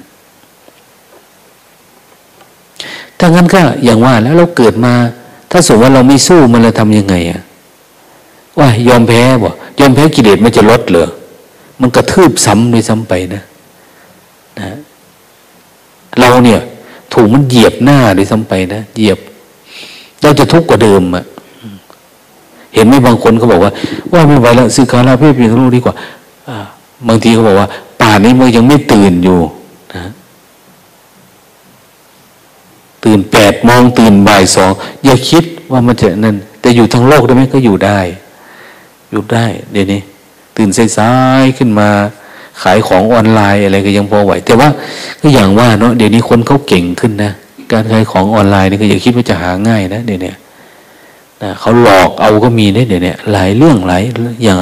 [3.19, 4.93] ถ้างั้นก็อย่างว่าแล้วเราเกิดมา
[5.51, 7.41] ถ้าสมมติว่าเราไม่สู้มันจะทำยังไงอะ
[8.59, 9.51] ว่ายอมแพ้บ่
[9.81, 11.09] ยอมแพ้กิเลสมันจะลดเหรอ
[11.81, 13.43] มันกระทืบซ้ำเลยซ้ำไปนะ
[14.59, 14.69] นะ
[16.21, 16.61] เราเนี่ย
[17.13, 19.19] ถูกมันเหยียบหน้าเลยซ้ำไปนะเหยียบ
[20.23, 21.25] เราจะทุกข์กว่าเดิมอะ
[22.75, 23.73] เห็นไหมบางคนเขาบอกว่า
[24.13, 25.95] ว่าไม่ไหวแล้วซื้อคาราเพื่อเพียงรู้ดีกว่า
[27.09, 27.69] บางทีเขาบอกว่า
[28.01, 29.39] ป่านี้มันยังไม่ตื่นอยู่
[29.95, 30.05] นะ
[33.05, 34.71] ตื่นแปดโมงตื่นบ่ายสอง
[35.05, 37.99] อย่าคิดว่ามันจะนั่นแต่อยู่ทั้งโลกได้ไหมก็อยู่ได้
[39.11, 40.01] อยู่ได้ เดี๋ยวนี้
[40.57, 41.89] ตื่นสายๆขึ้นมา
[42.63, 44.69] ขายของออนไลน์อะไรก็ยังพอไหว แต่ว่า
[45.21, 47.33] ก็อย่างว่าเนาะเดี๋ยวนี้คนเขาเก่งขึ้นนะ
[47.73, 50.33] การขายของออนไลน์นี่ก็อย่าคิดว่าจะหาง่ายนะเดี๋ยวนี้
[51.43, 54.03] นะเขาหลอกเอาก็มีเนี่ยเดี๋ยวนี้หลายเรื่องหลาย
[54.45, 54.57] อย่าง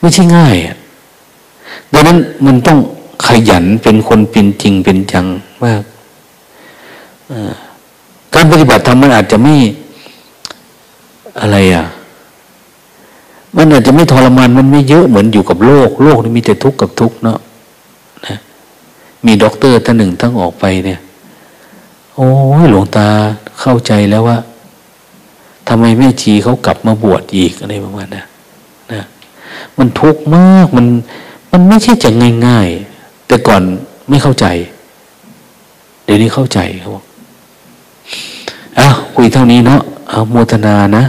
[0.00, 0.54] ไม่ใช่ง่าย
[1.92, 2.78] ดังนั้นมันต้อง
[3.26, 5.26] ขยันเป็นคนเป็นจริงเป็นจัง
[5.64, 5.82] มาก
[8.34, 9.54] การปฏิบัติธรรมมันอาจจะไม่
[11.40, 11.84] อะไรอะ
[13.56, 17.38] มันอาจจะไม่ทรมานมันไม่เยอะเหมือนอยู่กับโลก โลกนี่มีแต่ทุกข์กับทุกข์เนาะ
[18.26, 18.36] นะ
[19.26, 21.00] มีด็อกเตอร์ท่านหนึ่งทั้งออกไปเนี่ย
[22.14, 22.30] โอ้
[22.62, 23.08] ยหลวงตา
[23.60, 24.38] เข้าใจแล้วว่า
[25.68, 28.26] ทำไมแม่ชีเขากลับมาบวชอีกอะไรประมาณนั้น
[28.92, 29.02] นะ
[29.78, 30.86] มันทุกข์มากมัน
[31.52, 32.10] มันไม่ใช่จะ
[32.46, 33.62] ง่ายๆ แต่ก่อน
[34.08, 34.46] ไม่เข้าใจ
[36.04, 37.04] เดี๋ยวนี้เข้าใจเขาบอก
[38.78, 39.80] อ้าวคุยเท่านี้เนาะ
[40.10, 41.04] เอาโมทนานะ